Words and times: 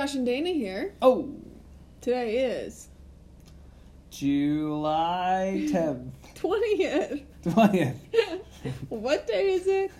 Josh 0.00 0.14
and 0.14 0.24
Dana 0.24 0.48
here. 0.48 0.94
Oh, 1.02 1.28
Today 2.00 2.38
is 2.38 2.88
July 4.08 5.66
10th, 5.70 6.08
20th. 6.36 7.22
20th. 7.44 7.96
what 8.88 9.26
day 9.26 9.52
is 9.52 9.66
it? 9.66 9.90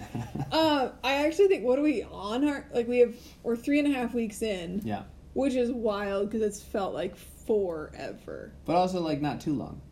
Uh, 0.51 0.89
I 1.05 1.27
actually 1.27 1.49
think, 1.49 1.65
what 1.65 1.79
are 1.79 1.83
we 1.83 2.03
on 2.03 2.49
our, 2.49 2.67
like 2.73 2.89
we 2.89 3.01
have, 3.01 3.15
we're 3.43 3.57
three 3.57 3.79
and 3.79 3.89
a 3.89 3.91
half 3.91 4.15
weeks 4.15 4.41
in, 4.41 4.81
Yeah. 4.85 5.03
which 5.35 5.53
is 5.53 5.71
wild 5.71 6.31
because 6.31 6.41
it's 6.41 6.63
felt 6.63 6.95
like 6.95 7.15
forever. 7.15 8.53
But 8.65 8.77
also, 8.77 9.03
like, 9.03 9.21
not 9.21 9.39
too 9.43 9.53
long. 9.53 9.83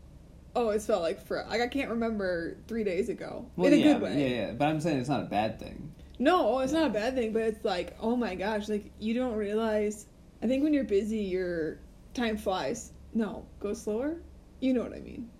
Oh, 0.56 0.70
it's 0.70 0.86
felt 0.86 1.02
like 1.02 1.20
for, 1.20 1.44
like 1.50 1.60
I 1.60 1.68
can't 1.68 1.90
remember 1.90 2.56
three 2.66 2.82
days 2.82 3.10
ago. 3.10 3.44
In 3.58 3.74
a 3.74 3.76
yeah, 3.76 3.92
good 3.92 4.00
way. 4.00 4.22
Yeah, 4.22 4.36
yeah. 4.46 4.52
But 4.52 4.68
I'm 4.68 4.80
saying 4.80 5.00
it's 5.00 5.10
not 5.10 5.20
a 5.20 5.26
bad 5.26 5.60
thing. 5.60 5.92
No, 6.18 6.58
it's 6.60 6.72
not 6.72 6.88
a 6.88 6.92
bad 6.92 7.14
thing, 7.14 7.32
but 7.32 7.42
it's 7.42 7.64
like, 7.64 7.96
oh 8.00 8.16
my 8.16 8.34
gosh, 8.34 8.68
like 8.68 8.90
you 8.98 9.14
don't 9.14 9.36
realize. 9.36 10.06
I 10.42 10.46
think 10.46 10.62
when 10.62 10.74
you're 10.74 10.84
busy, 10.84 11.18
your 11.18 11.78
time 12.14 12.36
flies. 12.36 12.92
No, 13.14 13.46
go 13.60 13.74
slower. 13.74 14.16
You 14.60 14.74
know 14.74 14.82
what 14.82 14.92
I 14.92 15.00
mean. 15.00 15.30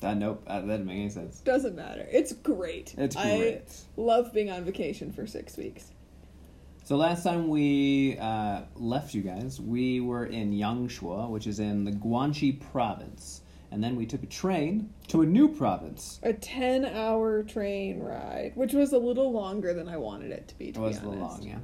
That, 0.00 0.16
nope, 0.18 0.42
uh, 0.46 0.60
that 0.60 0.66
doesn't 0.66 0.86
make 0.86 0.96
any 0.96 1.10
sense. 1.10 1.40
Doesn't 1.40 1.74
matter. 1.74 2.06
It's 2.10 2.32
great. 2.32 2.94
It's 2.98 3.16
I 3.16 3.38
great. 3.38 3.80
love 3.96 4.32
being 4.32 4.50
on 4.50 4.64
vacation 4.64 5.12
for 5.12 5.26
six 5.26 5.56
weeks. 5.56 5.90
So 6.84 6.96
last 6.96 7.24
time 7.24 7.48
we 7.48 8.18
uh, 8.18 8.62
left 8.76 9.14
you 9.14 9.22
guys, 9.22 9.60
we 9.60 10.00
were 10.00 10.26
in 10.26 10.52
Yangshuo, 10.52 11.30
which 11.30 11.46
is 11.46 11.58
in 11.58 11.84
the 11.84 11.90
Guangxi 11.92 12.60
province. 12.70 13.40
And 13.70 13.82
then 13.82 13.96
we 13.96 14.06
took 14.06 14.22
a 14.22 14.26
train 14.26 14.90
to 15.08 15.22
a 15.22 15.26
new 15.26 15.48
province. 15.48 16.20
A 16.22 16.32
ten-hour 16.32 17.42
train 17.44 18.00
ride, 18.00 18.52
which 18.54 18.72
was 18.72 18.92
a 18.92 18.98
little 18.98 19.32
longer 19.32 19.74
than 19.74 19.88
I 19.88 19.96
wanted 19.96 20.30
it 20.30 20.48
to 20.48 20.58
be. 20.58 20.72
To 20.72 20.80
It 20.80 20.82
was 20.82 20.98
be 20.98 21.06
a 21.06 21.08
little 21.10 21.26
long, 21.26 21.42
yeah. 21.42 21.58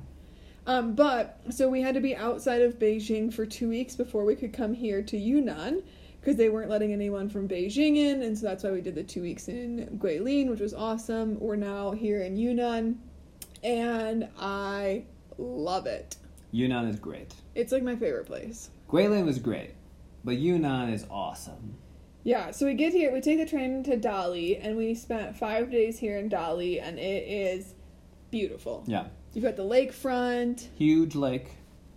Um, 0.67 0.95
but 0.95 1.41
so 1.51 1.69
we 1.69 1.81
had 1.81 1.95
to 1.95 2.01
be 2.01 2.15
outside 2.15 2.63
of 2.63 2.79
Beijing 2.79 3.33
for 3.33 3.45
two 3.45 3.69
weeks 3.69 3.97
before 3.97 4.25
we 4.25 4.37
could 4.37 4.53
come 4.53 4.75
here 4.75 5.03
to 5.03 5.17
Yunnan 5.17 5.83
because 6.21 6.37
they 6.37 6.49
weren't 6.49 6.71
letting 6.71 6.93
anyone 6.93 7.29
from 7.29 7.49
Beijing 7.49 7.97
in, 7.97 8.23
and 8.23 8.39
so 8.39 8.47
that's 8.47 8.63
why 8.63 8.71
we 8.71 8.81
did 8.81 8.95
the 8.95 9.03
two 9.03 9.23
weeks 9.23 9.49
in 9.49 9.99
Guilin, 10.01 10.49
which 10.49 10.61
was 10.61 10.73
awesome. 10.73 11.39
We're 11.41 11.57
now 11.57 11.91
here 11.91 12.23
in 12.23 12.37
Yunnan, 12.37 13.01
and 13.65 14.29
I 14.39 15.05
love 15.37 15.87
it. 15.87 16.17
Yunnan 16.53 16.87
is 16.87 17.01
great. 17.01 17.35
It's 17.57 17.73
like 17.73 17.83
my 17.83 17.97
favorite 17.97 18.27
place. 18.27 18.71
Guilin 18.89 19.25
was 19.25 19.41
great, 19.41 19.75
but 20.25 20.37
Yunnan 20.37 20.91
is 20.91 21.07
awesome. 21.11 21.75
Yeah, 22.25 22.53
so 22.53 22.67
we 22.67 22.75
get 22.75 22.93
here, 22.93 23.13
we 23.13 23.21
take 23.21 23.39
the 23.39 23.47
train 23.47 23.83
to 23.85 23.97
Dali, 23.97 24.59
and 24.63 24.77
we 24.77 24.95
spent 24.95 25.37
five 25.37 25.71
days 25.71 25.99
here 25.99 26.19
in 26.19 26.31
Dali, 26.31 26.81
and 26.81 26.99
it 26.99 27.25
is 27.29 27.75
beautiful. 28.31 28.85
Yeah. 28.87 29.07
You've 29.35 29.45
got 29.45 29.57
the 29.57 29.65
lakefront. 29.65 30.69
Huge 30.77 31.15
lake. 31.17 31.49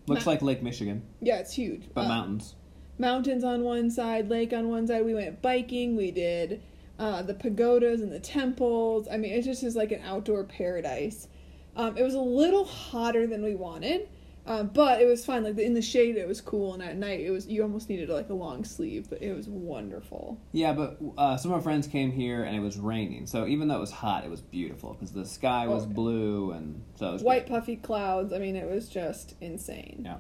Looks 0.08 0.26
Ma- 0.26 0.32
like 0.32 0.42
Lake 0.42 0.62
Michigan, 0.64 1.02
Yeah, 1.22 1.38
it's 1.38 1.54
huge. 1.54 1.84
but 1.94 2.06
Uh, 2.06 2.08
mountains. 2.10 2.56
mountains 2.98 3.44
on 3.44 3.64
one 3.64 3.90
side, 3.92 4.30
lake 4.30 4.54
on 4.54 4.70
one 4.70 4.88
side. 4.88 5.04
We 5.06 5.14
went 5.14 5.42
biking. 5.42 5.96
We 5.96 6.12
did 6.12 6.62
uh, 6.98 7.22
the 7.24 7.34
pagodas 7.34 8.02
and 8.02 8.12
the 8.12 8.20
temples. 8.20 9.08
I 9.12 9.18
mean, 9.18 9.34
it 9.34 9.42
just 9.44 9.64
is 9.64 9.76
like 9.76 9.92
an 9.92 10.02
outdoor 10.06 10.44
paradise. 10.46 11.28
Um, 11.76 11.98
it 11.98 12.04
was 12.04 12.14
a 12.14 12.20
little 12.22 12.64
hotter 12.66 13.28
than 13.28 13.44
we 13.44 13.54
wanted, 13.56 14.08
uh, 14.46 14.64
but 14.64 15.02
it 15.02 15.06
was 15.06 15.26
fine. 15.26 15.44
Like 15.44 15.58
in 15.58 15.74
the 15.74 15.82
shade, 15.82 16.16
it 16.18 16.28
was 16.28 16.42
cool, 16.42 16.74
and 16.74 16.84
at 16.84 16.98
night, 16.98 17.22
it 17.22 17.32
was 17.32 17.48
you 17.48 17.62
almost 17.64 17.90
needed 17.90 18.10
like 18.10 18.30
a 18.30 18.34
long 18.34 18.64
sleeve, 18.64 19.10
but 19.10 19.22
it 19.22 19.34
was 19.34 19.48
wonderful. 19.48 20.40
Yeah, 20.52 20.74
but 20.74 21.00
uh, 21.18 21.38
some 21.38 21.52
of 21.52 21.56
our 21.58 21.62
friends 21.62 21.88
came 21.88 22.12
here 22.12 22.44
and 22.44 22.56
it 22.56 22.60
was 22.60 22.78
raining. 22.78 23.26
So 23.28 23.48
even 23.48 23.68
though 23.68 23.78
it 23.78 23.82
was 23.82 23.92
hot, 23.92 24.24
it 24.24 24.30
was 24.30 24.42
beautiful 24.42 24.94
because 24.94 25.12
the 25.12 25.26
sky 25.26 25.68
was 25.68 25.84
Oh, 25.84 25.88
yeah. 25.88 25.94
blue 25.94 26.52
and 26.52 26.82
so 26.96 27.10
it 27.10 27.14
was 27.14 27.24
White 27.24 27.48
great. 27.48 27.60
puffy 27.60 27.76
clouds. 27.78 28.34
I 28.34 28.40
mean, 28.40 28.56
it 28.56 28.70
was 28.70 28.88
just 28.90 29.36
insane. 29.42 30.04
Yeah. 30.06 30.18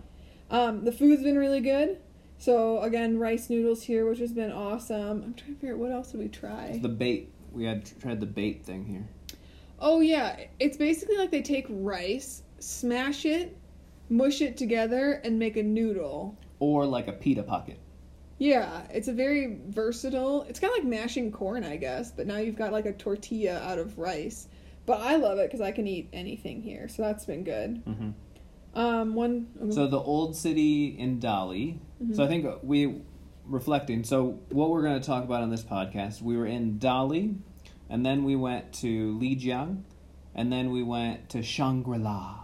Um, 0.49 0.83
the 0.85 0.91
food's 0.91 1.23
been 1.23 1.37
really 1.37 1.61
good. 1.61 1.99
So 2.37 2.81
again, 2.81 3.17
rice 3.17 3.49
noodles 3.49 3.83
here, 3.83 4.07
which 4.09 4.19
has 4.19 4.33
been 4.33 4.51
awesome. 4.51 5.23
I'm 5.23 5.33
trying 5.33 5.53
to 5.55 5.59
figure 5.59 5.73
out 5.75 5.79
what 5.79 5.91
else 5.91 6.11
did 6.11 6.19
we 6.19 6.27
try. 6.27 6.79
The 6.81 6.89
bait. 6.89 7.31
We 7.51 7.63
had 7.63 7.89
tried 8.01 8.19
the 8.19 8.25
bait 8.25 8.65
thing 8.65 8.85
here. 8.85 9.07
Oh 9.79 10.01
yeah, 10.01 10.35
it's 10.59 10.77
basically 10.77 11.17
like 11.17 11.31
they 11.31 11.41
take 11.41 11.65
rice, 11.69 12.43
smash 12.59 13.25
it, 13.25 13.57
mush 14.09 14.41
it 14.41 14.57
together, 14.57 15.21
and 15.23 15.39
make 15.39 15.57
a 15.57 15.63
noodle. 15.63 16.37
Or 16.59 16.85
like 16.85 17.07
a 17.07 17.13
pita 17.13 17.43
pocket. 17.43 17.79
Yeah, 18.37 18.83
it's 18.89 19.07
a 19.07 19.13
very 19.13 19.59
versatile. 19.67 20.43
It's 20.49 20.59
kind 20.59 20.71
of 20.71 20.79
like 20.79 20.87
mashing 20.87 21.31
corn, 21.31 21.63
I 21.63 21.77
guess, 21.77 22.11
but 22.11 22.27
now 22.27 22.37
you've 22.37 22.57
got 22.57 22.71
like 22.73 22.85
a 22.85 22.93
tortilla 22.93 23.59
out 23.59 23.79
of 23.79 23.97
rice. 23.97 24.47
But 24.85 24.99
I 25.01 25.15
love 25.15 25.39
it 25.39 25.47
because 25.47 25.61
I 25.61 25.71
can 25.71 25.87
eat 25.87 26.09
anything 26.13 26.61
here, 26.61 26.87
so 26.87 27.01
that's 27.01 27.25
been 27.25 27.43
good. 27.43 27.81
hmm 27.85 28.09
Um, 28.77 29.15
one. 29.15 29.47
So 29.71 29.87
the 29.87 29.99
old 29.99 30.35
city 30.35 30.87
in 30.99 31.19
Dali. 31.19 31.79
So 32.13 32.23
I 32.23 32.27
think 32.27 32.45
we 32.61 33.01
reflecting. 33.45 34.03
So 34.03 34.39
what 34.49 34.69
we're 34.69 34.83
going 34.83 34.99
to 34.99 35.05
talk 35.05 35.23
about 35.23 35.41
on 35.41 35.49
this 35.49 35.63
podcast, 35.63 36.21
we 36.21 36.35
were 36.35 36.45
in 36.45 36.77
Dali, 36.77 37.37
and 37.89 38.05
then 38.05 38.25
we 38.25 38.35
went 38.35 38.73
to 38.81 39.17
Lijiang, 39.17 39.83
and 40.35 40.51
then 40.51 40.71
we 40.71 40.83
went 40.83 41.29
to 41.29 41.41
Shangri 41.41 41.99
La, 41.99 42.39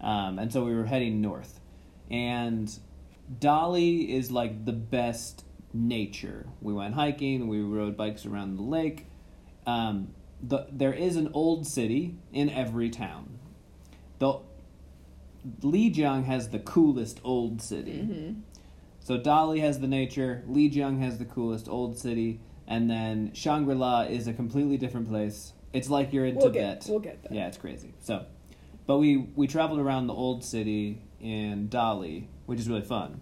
um, 0.00 0.38
and 0.38 0.52
so 0.52 0.64
we 0.64 0.74
were 0.74 0.84
heading 0.84 1.20
north. 1.20 1.60
And 2.10 2.70
Dali 3.40 4.08
is 4.08 4.30
like 4.30 4.64
the 4.64 4.72
best 4.72 5.44
nature. 5.72 6.46
We 6.60 6.72
went 6.74 6.94
hiking. 6.94 7.48
We 7.48 7.60
rode 7.60 7.96
bikes 7.96 8.26
around 8.26 8.56
the 8.56 8.62
lake. 8.62 9.06
Um, 9.66 10.14
the, 10.42 10.66
there 10.70 10.92
is 10.92 11.16
an 11.16 11.30
old 11.32 11.66
city 11.66 12.16
in 12.32 12.50
every 12.50 12.90
town. 12.90 13.38
The 14.18 14.40
Lijiang 15.62 16.24
has 16.24 16.48
the 16.50 16.58
coolest 16.58 17.20
old 17.24 17.60
city. 17.60 17.92
Mhm. 18.02 18.40
So 19.00 19.18
Dali 19.18 19.60
has 19.60 19.80
the 19.80 19.86
nature, 19.88 20.42
Lijiang 20.48 20.98
has 21.00 21.18
the 21.18 21.26
coolest 21.26 21.68
old 21.68 21.98
city, 21.98 22.40
and 22.66 22.88
then 22.90 23.32
Shangri 23.34 23.74
La 23.74 24.02
is 24.02 24.26
a 24.26 24.32
completely 24.32 24.78
different 24.78 25.08
place. 25.08 25.52
It's 25.74 25.90
like 25.90 26.12
you're 26.12 26.24
in 26.24 26.36
We'll 26.36 26.46
Tibet. 26.46 26.80
get. 26.80 26.90
We'll 26.90 27.00
get 27.00 27.22
there. 27.22 27.32
Yeah, 27.34 27.48
it's 27.48 27.58
crazy. 27.58 27.92
So, 28.00 28.24
but 28.86 28.98
we 28.98 29.28
we 29.34 29.46
traveled 29.46 29.80
around 29.80 30.06
the 30.06 30.14
old 30.14 30.44
city 30.44 31.02
in 31.20 31.68
Dali, 31.68 32.26
which 32.46 32.60
is 32.60 32.68
really 32.68 32.82
fun. 32.82 33.20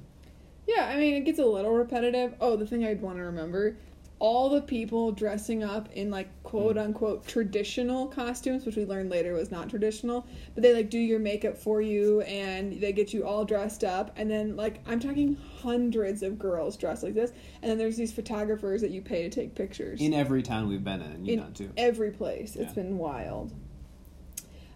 Yeah, 0.66 0.86
I 0.86 0.96
mean, 0.96 1.14
it 1.14 1.24
gets 1.24 1.38
a 1.38 1.44
little 1.44 1.72
repetitive. 1.72 2.34
Oh, 2.40 2.56
the 2.56 2.66
thing 2.66 2.84
I'd 2.84 3.00
want 3.00 3.18
to 3.18 3.24
remember 3.24 3.76
all 4.22 4.48
the 4.48 4.62
people 4.62 5.10
dressing 5.10 5.64
up 5.64 5.88
in 5.94 6.08
like 6.08 6.28
quote 6.44 6.76
mm. 6.76 6.84
unquote 6.84 7.26
traditional 7.26 8.06
costumes, 8.06 8.64
which 8.64 8.76
we 8.76 8.84
learned 8.84 9.10
later 9.10 9.32
was 9.32 9.50
not 9.50 9.68
traditional, 9.68 10.24
but 10.54 10.62
they 10.62 10.72
like 10.72 10.88
do 10.88 10.98
your 10.98 11.18
makeup 11.18 11.58
for 11.58 11.82
you 11.82 12.20
and 12.20 12.80
they 12.80 12.92
get 12.92 13.12
you 13.12 13.26
all 13.26 13.44
dressed 13.44 13.82
up. 13.82 14.12
And 14.14 14.30
then, 14.30 14.54
like, 14.54 14.80
I'm 14.86 15.00
talking 15.00 15.36
hundreds 15.60 16.22
of 16.22 16.38
girls 16.38 16.76
dressed 16.76 17.02
like 17.02 17.14
this. 17.14 17.32
And 17.62 17.70
then 17.72 17.78
there's 17.78 17.96
these 17.96 18.12
photographers 18.12 18.80
that 18.82 18.92
you 18.92 19.02
pay 19.02 19.24
to 19.24 19.28
take 19.28 19.56
pictures 19.56 20.00
In 20.00 20.14
every 20.14 20.42
town 20.44 20.68
we've 20.68 20.84
been 20.84 21.02
in, 21.02 21.10
and 21.10 21.16
in 21.16 21.24
Yunnan 21.24 21.52
too. 21.52 21.72
every 21.76 22.12
place. 22.12 22.54
It's 22.54 22.76
Yeah. 22.76 22.82
been 22.84 22.98
wild. 22.98 23.52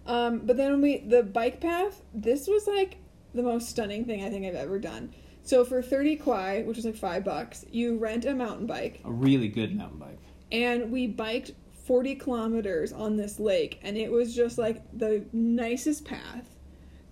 Um, 0.06 0.40
but 0.44 0.56
then 0.56 0.80
we 0.80 0.98
the 0.98 1.22
bike 1.22 1.60
path, 1.60 2.02
this 2.14 2.46
was 2.48 2.66
like 2.66 2.98
the 3.34 3.42
most 3.42 3.68
stunning 3.68 4.04
thing 4.04 4.24
I 4.24 4.30
think 4.30 4.46
I've 4.46 4.54
ever 4.54 4.78
done. 4.78 5.12
So 5.42 5.64
for 5.64 5.82
thirty 5.82 6.16
kuai, 6.16 6.64
which 6.64 6.78
is 6.78 6.84
like 6.84 6.96
five 6.96 7.24
bucks, 7.24 7.64
you 7.70 7.96
rent 7.98 8.24
a 8.24 8.34
mountain 8.34 8.66
bike, 8.66 9.00
A 9.04 9.10
really 9.12 9.48
good 9.48 9.76
mountain 9.76 9.98
bike. 9.98 10.18
and 10.52 10.90
we 10.90 11.06
biked 11.06 11.52
forty 11.84 12.14
kilometers 12.14 12.92
on 12.92 13.16
this 13.16 13.38
lake, 13.38 13.78
and 13.82 13.96
it 13.96 14.10
was 14.10 14.34
just 14.34 14.58
like 14.58 14.82
the 14.96 15.24
nicest 15.32 16.04
path 16.04 16.48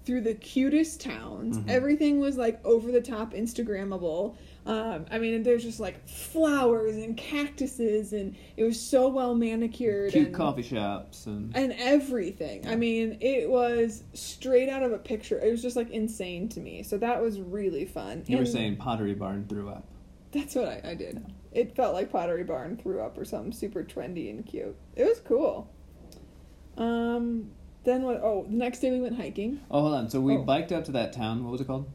through 0.04 0.20
the 0.20 0.34
cutest 0.34 1.00
towns. 1.00 1.58
Mhm. 1.58 1.68
Everything 1.68 2.20
was 2.20 2.36
like 2.36 2.64
over 2.64 2.92
the 2.92 3.00
top 3.00 3.32
Instagrammable. 3.34 4.36
Um, 4.66 5.04
I 5.10 5.18
mean, 5.18 5.34
and 5.34 5.44
there's 5.44 5.62
just 5.62 5.78
like 5.78 6.08
flowers 6.08 6.96
and 6.96 7.16
cactuses, 7.18 8.14
and 8.14 8.34
it 8.56 8.64
was 8.64 8.80
so 8.80 9.08
well 9.08 9.34
manicured. 9.34 10.12
Cute 10.12 10.28
and, 10.28 10.34
coffee 10.34 10.62
shops 10.62 11.26
and 11.26 11.54
and 11.54 11.74
everything. 11.78 12.66
I 12.66 12.74
mean, 12.74 13.18
it 13.20 13.50
was 13.50 14.04
straight 14.14 14.70
out 14.70 14.82
of 14.82 14.92
a 14.92 14.98
picture. 14.98 15.38
It 15.38 15.50
was 15.50 15.60
just 15.60 15.76
like 15.76 15.90
insane 15.90 16.48
to 16.50 16.60
me. 16.60 16.82
So 16.82 16.96
that 16.98 17.20
was 17.20 17.40
really 17.40 17.84
fun. 17.84 18.24
you 18.26 18.38
were 18.38 18.46
saying 18.46 18.76
Pottery 18.76 19.12
Barn 19.14 19.44
threw 19.48 19.68
up. 19.68 19.84
that's 20.32 20.54
what 20.54 20.66
I, 20.68 20.80
I 20.82 20.94
did. 20.94 21.22
It 21.52 21.76
felt 21.76 21.92
like 21.92 22.10
Pottery 22.10 22.42
Barn 22.44 22.76
threw 22.78 23.00
up 23.00 23.18
or 23.18 23.24
something 23.26 23.52
super 23.52 23.84
trendy 23.84 24.30
and 24.30 24.46
cute. 24.46 24.74
It 24.96 25.04
was 25.04 25.20
cool. 25.20 25.70
Um, 26.78 27.50
then 27.84 28.02
what? 28.02 28.20
Oh, 28.22 28.44
the 28.48 28.56
next 28.56 28.80
day 28.80 28.90
we 28.90 29.00
went 29.00 29.16
hiking. 29.16 29.60
Oh, 29.70 29.82
hold 29.82 29.94
on. 29.94 30.08
So 30.10 30.20
we 30.20 30.36
Oh. 30.36 30.42
biked 30.42 30.72
up 30.72 30.84
to 30.86 30.92
that 30.92 31.12
town. 31.12 31.44
What 31.44 31.52
was 31.52 31.60
it 31.60 31.66
called? 31.66 31.88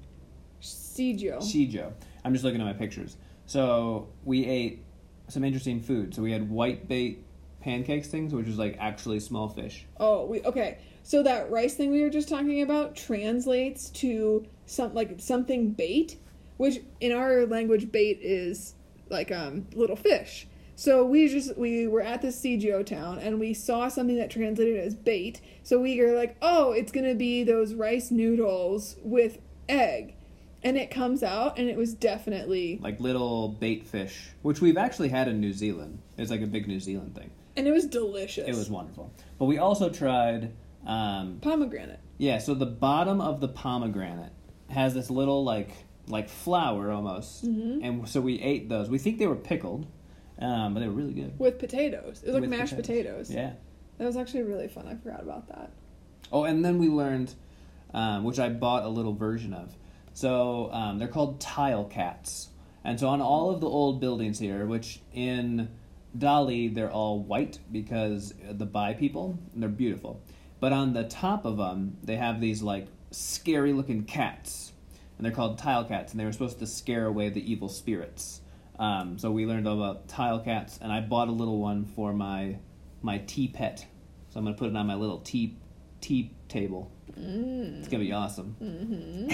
Sijo. 0.62 1.38
Shijo. 1.40 1.94
I'm 2.24 2.34
just 2.34 2.44
looking 2.44 2.62
at 2.62 2.66
my 2.66 2.74
pictures. 2.74 3.18
So 3.46 4.10
we 4.24 4.46
ate 4.46 4.84
some 5.28 5.44
interesting 5.44 5.82
food. 5.82 6.14
So 6.14 6.22
we 6.22 6.32
had 6.32 6.50
white 6.50 6.88
bait 6.88 7.26
pancakes 7.62 8.08
things, 8.08 8.34
which 8.34 8.48
was 8.48 8.58
like 8.58 8.78
actually 8.80 9.20
small 9.20 9.50
fish. 9.50 9.86
Oh, 10.00 10.26
we 10.26 10.42
okay. 10.44 10.80
So 11.04 11.24
that 11.24 11.50
rice 11.52 11.76
thing 11.76 11.92
we 11.92 12.02
were 12.02 12.10
just 12.10 12.30
talking 12.30 12.62
about 12.62 12.96
translates 12.96 13.90
to 13.92 14.46
some 14.66 14.94
like 14.94 15.16
something 15.18 15.72
bait, 15.72 16.18
which 16.58 16.80
in 17.00 17.12
our 17.12 17.46
language 17.46 17.92
bait 17.92 18.20
is 18.22 18.76
like 19.10 19.32
um 19.32 19.68
little 19.74 19.96
fish. 19.96 20.48
So 20.76 21.04
we 21.04 21.28
just 21.28 21.58
we 21.58 21.88
were 21.88 22.02
at 22.02 22.22
this 22.22 22.40
CGO 22.42 22.86
town 22.86 23.20
and 23.20 23.40
we 23.40 23.54
saw 23.54 23.90
something 23.90 24.16
that 24.18 24.30
translated 24.32 24.80
as 24.80 24.96
bait. 24.96 25.42
So 25.64 25.80
we 25.80 26.00
were 26.02 26.14
like, 26.14 26.38
"Oh, 26.42 26.72
it's 26.72 26.92
going 26.92 27.06
to 27.06 27.16
be 27.16 27.44
those 27.44 27.74
rice 27.74 28.12
noodles 28.12 28.96
with 29.04 29.40
egg, 29.68 30.16
and 30.64 30.78
it 30.78 30.92
comes 30.92 31.24
out, 31.24 31.58
and 31.58 31.70
it 31.70 31.78
was 31.78 31.94
definitely, 31.94 32.80
Like 32.82 33.00
little 33.00 33.50
bait 33.50 33.86
fish, 33.88 34.30
which 34.42 34.62
we've 34.62 34.78
actually 34.78 35.10
had 35.10 35.28
in 35.28 35.40
New 35.40 35.54
Zealand. 35.54 36.00
It's 36.18 36.32
like 36.32 36.42
a 36.42 36.48
big 36.48 36.68
New 36.68 36.80
Zealand 36.80 37.16
thing. 37.16 37.32
and 37.58 37.68
it 37.68 37.72
was 37.72 37.86
delicious. 37.88 38.48
It 38.48 38.56
was 38.56 38.70
wonderful. 38.70 39.12
But 39.38 39.46
we 39.46 39.58
also 39.58 39.90
tried, 39.90 40.52
um, 40.86 41.40
pomegranate. 41.42 42.00
yeah. 42.18 42.38
So 42.38 42.54
the 42.54 42.66
bottom 42.66 43.20
of 43.20 43.42
the 43.42 43.50
pomegranate 43.50 44.32
has 44.70 44.94
this 44.94 45.10
little 45.10 45.44
like 45.44 45.72
like 46.08 46.28
flour 46.30 46.92
almost, 46.92 47.46
Mhm. 47.46 47.84
and 47.84 48.08
so 48.10 48.20
we 48.22 48.40
ate 48.42 48.68
those. 48.70 48.90
We 48.90 48.98
think 48.98 49.20
they 49.20 49.28
were 49.28 49.36
pickled, 49.36 49.86
um, 50.40 50.74
but 50.74 50.80
they 50.80 50.88
were 50.88 50.94
really 50.94 51.14
good. 51.14 51.38
with 51.38 51.60
potatoes. 51.60 52.22
It 52.24 52.28
was 52.28 52.34
like 52.34 52.42
With 52.42 52.50
mashed 52.50 52.76
potatoes. 52.76 53.30
Yeah. 53.30 53.54
That 54.00 54.06
was 54.06 54.16
actually 54.18 54.44
really 54.44 54.68
fun. 54.70 54.88
I 54.88 54.96
forgot 54.96 55.22
about 55.22 55.48
that. 55.50 55.72
Oh, 56.32 56.46
and 56.46 56.64
then 56.66 56.80
we 56.80 56.88
learned, 56.88 57.36
um, 57.94 58.24
which 58.24 58.40
I 58.40 58.50
bought 58.50 58.84
a 58.86 58.90
little 58.90 59.14
version 59.14 59.54
of. 59.54 59.76
So 60.20 60.70
um, 60.74 61.00
they're 61.00 61.08
called 61.08 61.40
tile 61.40 61.86
cats, 61.86 62.50
and 62.84 63.00
so 63.00 63.08
on 63.08 63.22
all 63.22 63.52
of 63.52 63.62
the 63.62 63.70
old 63.70 64.02
buildings 64.02 64.38
here, 64.38 64.66
which 64.66 65.00
in 65.14 65.70
Dali 66.18 66.76
they're 66.76 66.92
all 66.92 67.24
white 67.24 67.60
because 67.72 68.34
the 68.52 68.66
Bai 68.66 68.96
people, 68.96 69.40
they're 69.56 69.70
beautiful. 69.70 70.22
But 70.60 70.74
on 70.74 70.92
the 70.92 71.06
top 71.06 71.46
of 71.46 71.56
them, 71.56 71.96
they 72.04 72.18
have 72.18 72.42
these 72.42 72.62
like 72.62 72.88
scary 73.12 73.72
looking 73.72 74.04
cats, 74.04 74.74
and 75.18 75.24
they're 75.24 75.32
called 75.32 75.58
tile 75.58 75.86
cats, 75.86 76.12
and 76.12 76.20
they 76.20 76.26
were 76.26 76.34
supposed 76.34 76.60
to 76.60 76.68
scare 76.68 77.06
away 77.06 77.30
the 77.30 77.50
evil 77.50 77.70
spirits. 77.70 78.42
Um, 78.78 79.18
so 79.18 79.32
we 79.32 79.46
learned 79.46 79.70
about 79.70 80.10
tile 80.10 80.42
cats, 80.42 80.80
and 80.82 80.92
I 80.92 81.00
bought 81.00 81.30
a 81.30 81.32
little 81.32 81.62
one 81.62 81.86
for 81.86 82.12
my 82.12 82.58
my 83.02 83.20
tea 83.20 83.48
pet. 83.48 83.86
So 84.32 84.40
I'm 84.40 84.44
gonna 84.44 84.58
put 84.58 84.68
it 84.68 84.76
on 84.76 84.86
my 84.86 84.96
little 84.96 85.20
tea 85.20 85.56
tea 86.02 86.34
table. 86.50 86.92
Mm. 87.20 87.80
It's 87.80 87.88
gonna 87.88 88.04
be 88.04 88.14
awesome. 88.14 88.56
hmm 88.60 89.30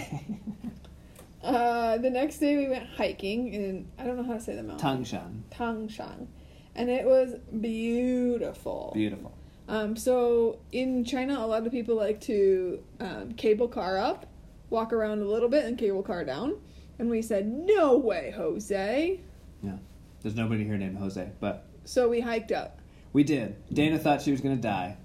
uh, 1.43 1.97
the 1.97 2.09
next 2.09 2.39
day 2.39 2.57
we 2.57 2.67
went 2.67 2.87
hiking 2.87 3.53
in 3.53 3.87
I 3.99 4.03
don't 4.05 4.17
know 4.17 4.23
how 4.23 4.33
to 4.33 4.39
say 4.39 4.55
the 4.55 4.63
mountain. 4.63 5.03
Tangshan, 5.05 5.41
Tangshan, 5.51 6.27
and 6.75 6.89
it 6.89 7.05
was 7.05 7.35
beautiful. 7.61 8.91
beautiful. 8.95 9.33
Um, 9.67 9.95
so 9.95 10.59
in 10.71 11.03
China, 11.05 11.39
a 11.39 11.47
lot 11.47 11.65
of 11.65 11.71
people 11.71 11.95
like 11.95 12.21
to 12.21 12.83
um, 12.99 13.33
cable 13.33 13.67
car 13.67 13.97
up, 13.97 14.27
walk 14.69 14.93
around 14.93 15.21
a 15.21 15.25
little 15.25 15.49
bit, 15.49 15.65
and 15.65 15.77
cable 15.77 16.03
car 16.03 16.23
down. 16.23 16.55
And 16.99 17.09
we 17.09 17.21
said, 17.21 17.47
"No 17.47 17.97
way, 17.97 18.31
Jose!" 18.35 19.19
Yeah, 19.61 19.77
there's 20.21 20.35
nobody 20.35 20.63
here 20.63 20.77
named 20.77 20.97
Jose, 20.97 21.29
but 21.39 21.65
So 21.83 22.07
we 22.09 22.19
hiked 22.21 22.51
up. 22.51 22.79
we 23.13 23.23
did. 23.23 23.55
Dana 23.73 23.97
thought 23.99 24.21
she 24.21 24.31
was 24.31 24.41
gonna 24.41 24.55
die 24.55 24.97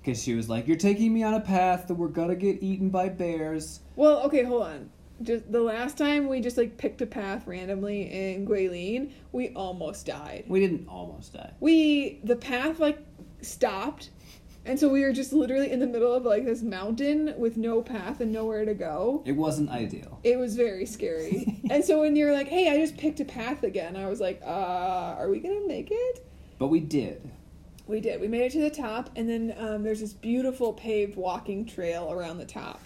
because 0.00 0.22
she 0.22 0.34
was 0.34 0.48
like, 0.48 0.66
"You're 0.66 0.76
taking 0.76 1.12
me 1.12 1.22
on 1.22 1.34
a 1.34 1.40
path 1.40 1.88
that 1.88 1.94
we're 1.94 2.08
gonna 2.08 2.36
get 2.36 2.62
eaten 2.62 2.88
by 2.90 3.08
bears." 3.08 3.80
Well, 3.96 4.22
okay, 4.24 4.44
hold 4.44 4.62
on. 4.62 4.90
Just 5.22 5.52
the 5.52 5.60
last 5.60 5.98
time 5.98 6.28
we 6.28 6.40
just 6.40 6.56
like 6.56 6.78
picked 6.78 7.02
a 7.02 7.06
path 7.06 7.46
randomly 7.46 8.02
in 8.10 8.46
Guilin, 8.46 9.10
we 9.32 9.50
almost 9.50 10.06
died. 10.06 10.44
We 10.48 10.60
didn't 10.60 10.88
almost 10.88 11.34
die. 11.34 11.52
We 11.60 12.20
the 12.24 12.36
path 12.36 12.80
like 12.80 12.98
stopped, 13.42 14.10
and 14.64 14.80
so 14.80 14.88
we 14.88 15.02
were 15.02 15.12
just 15.12 15.34
literally 15.34 15.70
in 15.70 15.78
the 15.78 15.86
middle 15.86 16.12
of 16.14 16.24
like 16.24 16.46
this 16.46 16.62
mountain 16.62 17.34
with 17.36 17.58
no 17.58 17.82
path 17.82 18.20
and 18.20 18.32
nowhere 18.32 18.64
to 18.64 18.72
go. 18.72 19.22
It 19.26 19.32
wasn't 19.32 19.68
ideal. 19.70 20.20
It 20.24 20.38
was 20.38 20.56
very 20.56 20.86
scary. 20.86 21.60
and 21.70 21.84
so 21.84 22.00
when 22.00 22.16
you're 22.16 22.32
like, 22.32 22.48
"Hey, 22.48 22.70
I 22.70 22.78
just 22.78 22.96
picked 22.96 23.20
a 23.20 23.26
path 23.26 23.62
again," 23.62 23.96
I 23.96 24.08
was 24.08 24.20
like, 24.20 24.40
"Uh, 24.42 25.16
are 25.18 25.28
we 25.28 25.40
gonna 25.40 25.66
make 25.66 25.88
it?" 25.90 26.26
But 26.58 26.68
we 26.68 26.80
did. 26.80 27.30
We 27.90 28.00
did. 28.00 28.20
We 28.20 28.28
made 28.28 28.42
it 28.42 28.52
to 28.52 28.60
the 28.60 28.70
top, 28.70 29.10
and 29.16 29.28
then 29.28 29.52
um, 29.58 29.82
there's 29.82 30.00
this 30.00 30.12
beautiful 30.12 30.72
paved 30.72 31.16
walking 31.16 31.66
trail 31.66 32.12
around 32.12 32.38
the 32.38 32.44
top, 32.46 32.80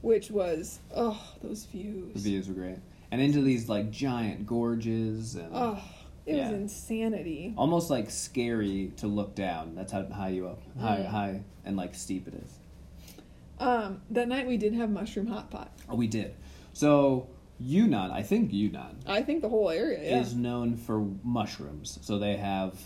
which 0.00 0.30
was 0.30 0.78
oh 0.94 1.20
those 1.42 1.64
views. 1.64 2.14
The 2.14 2.20
views 2.20 2.46
were 2.48 2.54
great, 2.54 2.78
and 3.10 3.20
into 3.20 3.42
these 3.42 3.68
like 3.68 3.90
giant 3.90 4.46
gorges 4.46 5.34
and 5.34 5.48
Oh, 5.52 5.82
it 6.24 6.36
Yeah. 6.36 6.50
was 6.52 6.60
insanity. 6.60 7.52
almost 7.58 7.90
like 7.90 8.10
scary 8.10 8.92
to 8.98 9.08
look 9.08 9.34
down. 9.34 9.74
That's 9.74 9.90
how 9.92 10.04
high 10.06 10.28
you 10.30 10.46
up, 10.46 10.62
high, 10.78 10.98
Mm. 11.00 11.06
high 11.06 11.40
and 11.64 11.76
like 11.76 11.94
steep 11.96 12.28
it 12.28 12.34
is. 12.34 12.58
Um, 13.58 14.02
that 14.10 14.28
night 14.28 14.46
we 14.46 14.56
did 14.56 14.72
have 14.74 14.88
mushroom 14.90 15.26
hot 15.26 15.50
pot. 15.50 15.72
Oh, 15.88 15.96
we 15.96 16.06
did. 16.06 16.34
So 16.72 17.28
Yunnan, 17.60 18.10
I 18.12 18.22
think 18.22 18.52
Yunnan 18.52 18.98
I 19.06 19.22
think 19.22 19.42
the 19.42 19.48
whole 19.48 19.70
area, 19.70 20.02
yeah, 20.10 20.20
is 20.20 20.34
known 20.34 20.76
for 20.76 21.04
mushrooms. 21.24 21.98
So 22.02 22.18
they 22.18 22.36
have 22.36 22.78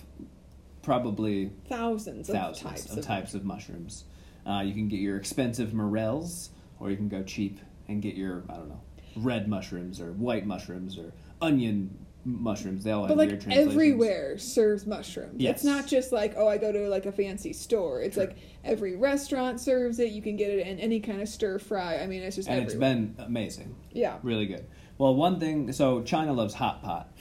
probably 0.88 1.50
thousands, 1.68 2.28
thousands 2.28 2.64
of 2.64 2.70
types 2.70 2.96
of, 2.96 3.04
types 3.04 3.34
of 3.34 3.44
mushrooms. 3.44 4.04
Uh, 4.46 4.62
you 4.62 4.72
can 4.72 4.88
get 4.88 5.00
your 5.00 5.16
expensive 5.18 5.74
morels, 5.74 6.50
or 6.80 6.90
you 6.90 6.96
can 6.96 7.08
go 7.08 7.22
cheap 7.22 7.60
and 7.88 8.00
get 8.02 8.14
your 8.14 8.44
I 8.48 8.54
don't 8.54 8.68
know 8.70 8.80
red 9.16 9.48
mushrooms 9.48 10.00
or 10.00 10.12
white 10.12 10.46
mushrooms 10.46 10.96
or 10.98 11.12
onion 11.42 12.06
mushrooms. 12.24 12.84
They 12.84 12.90
all 12.92 13.02
have 13.02 13.08
But 13.08 13.18
weird 13.18 13.30
like 13.32 13.40
translations. 13.40 13.72
everywhere 13.74 14.38
serves 14.38 14.86
mushrooms. 14.86 15.34
Yes. 15.40 15.56
It's 15.56 15.64
not 15.64 15.86
just 15.86 16.10
like 16.12 16.34
oh 16.36 16.48
I 16.48 16.56
go 16.56 16.72
to 16.72 16.88
like 16.88 17.04
a 17.06 17.12
fancy 17.12 17.52
store. 17.52 18.00
It's 18.00 18.14
Sure. 18.14 18.26
like 18.26 18.36
every 18.64 18.96
restaurant 18.96 19.60
serves 19.60 19.98
it. 19.98 20.12
You 20.12 20.22
can 20.22 20.36
get 20.36 20.50
it 20.50 20.66
in 20.66 20.78
any 20.78 21.00
kind 21.00 21.20
of 21.20 21.28
stir 21.28 21.58
fry. 21.58 21.98
I 21.98 22.06
mean 22.06 22.22
it's 22.22 22.36
just 22.36 22.48
and 22.48 22.62
it's 22.62 22.74
everywhere. 22.74 22.94
been 22.94 23.14
amazing, 23.18 23.76
yeah. 23.92 24.18
really 24.22 24.46
good. 24.46 24.66
Well, 24.96 25.14
one 25.14 25.38
thing. 25.38 25.70
So 25.72 26.02
China 26.02 26.32
loves 26.32 26.54
hot 26.54 26.82
pot, 26.82 27.12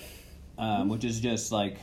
um, 0.58 0.88
which 0.90 1.04
is 1.04 1.20
just 1.20 1.52
like 1.52 1.78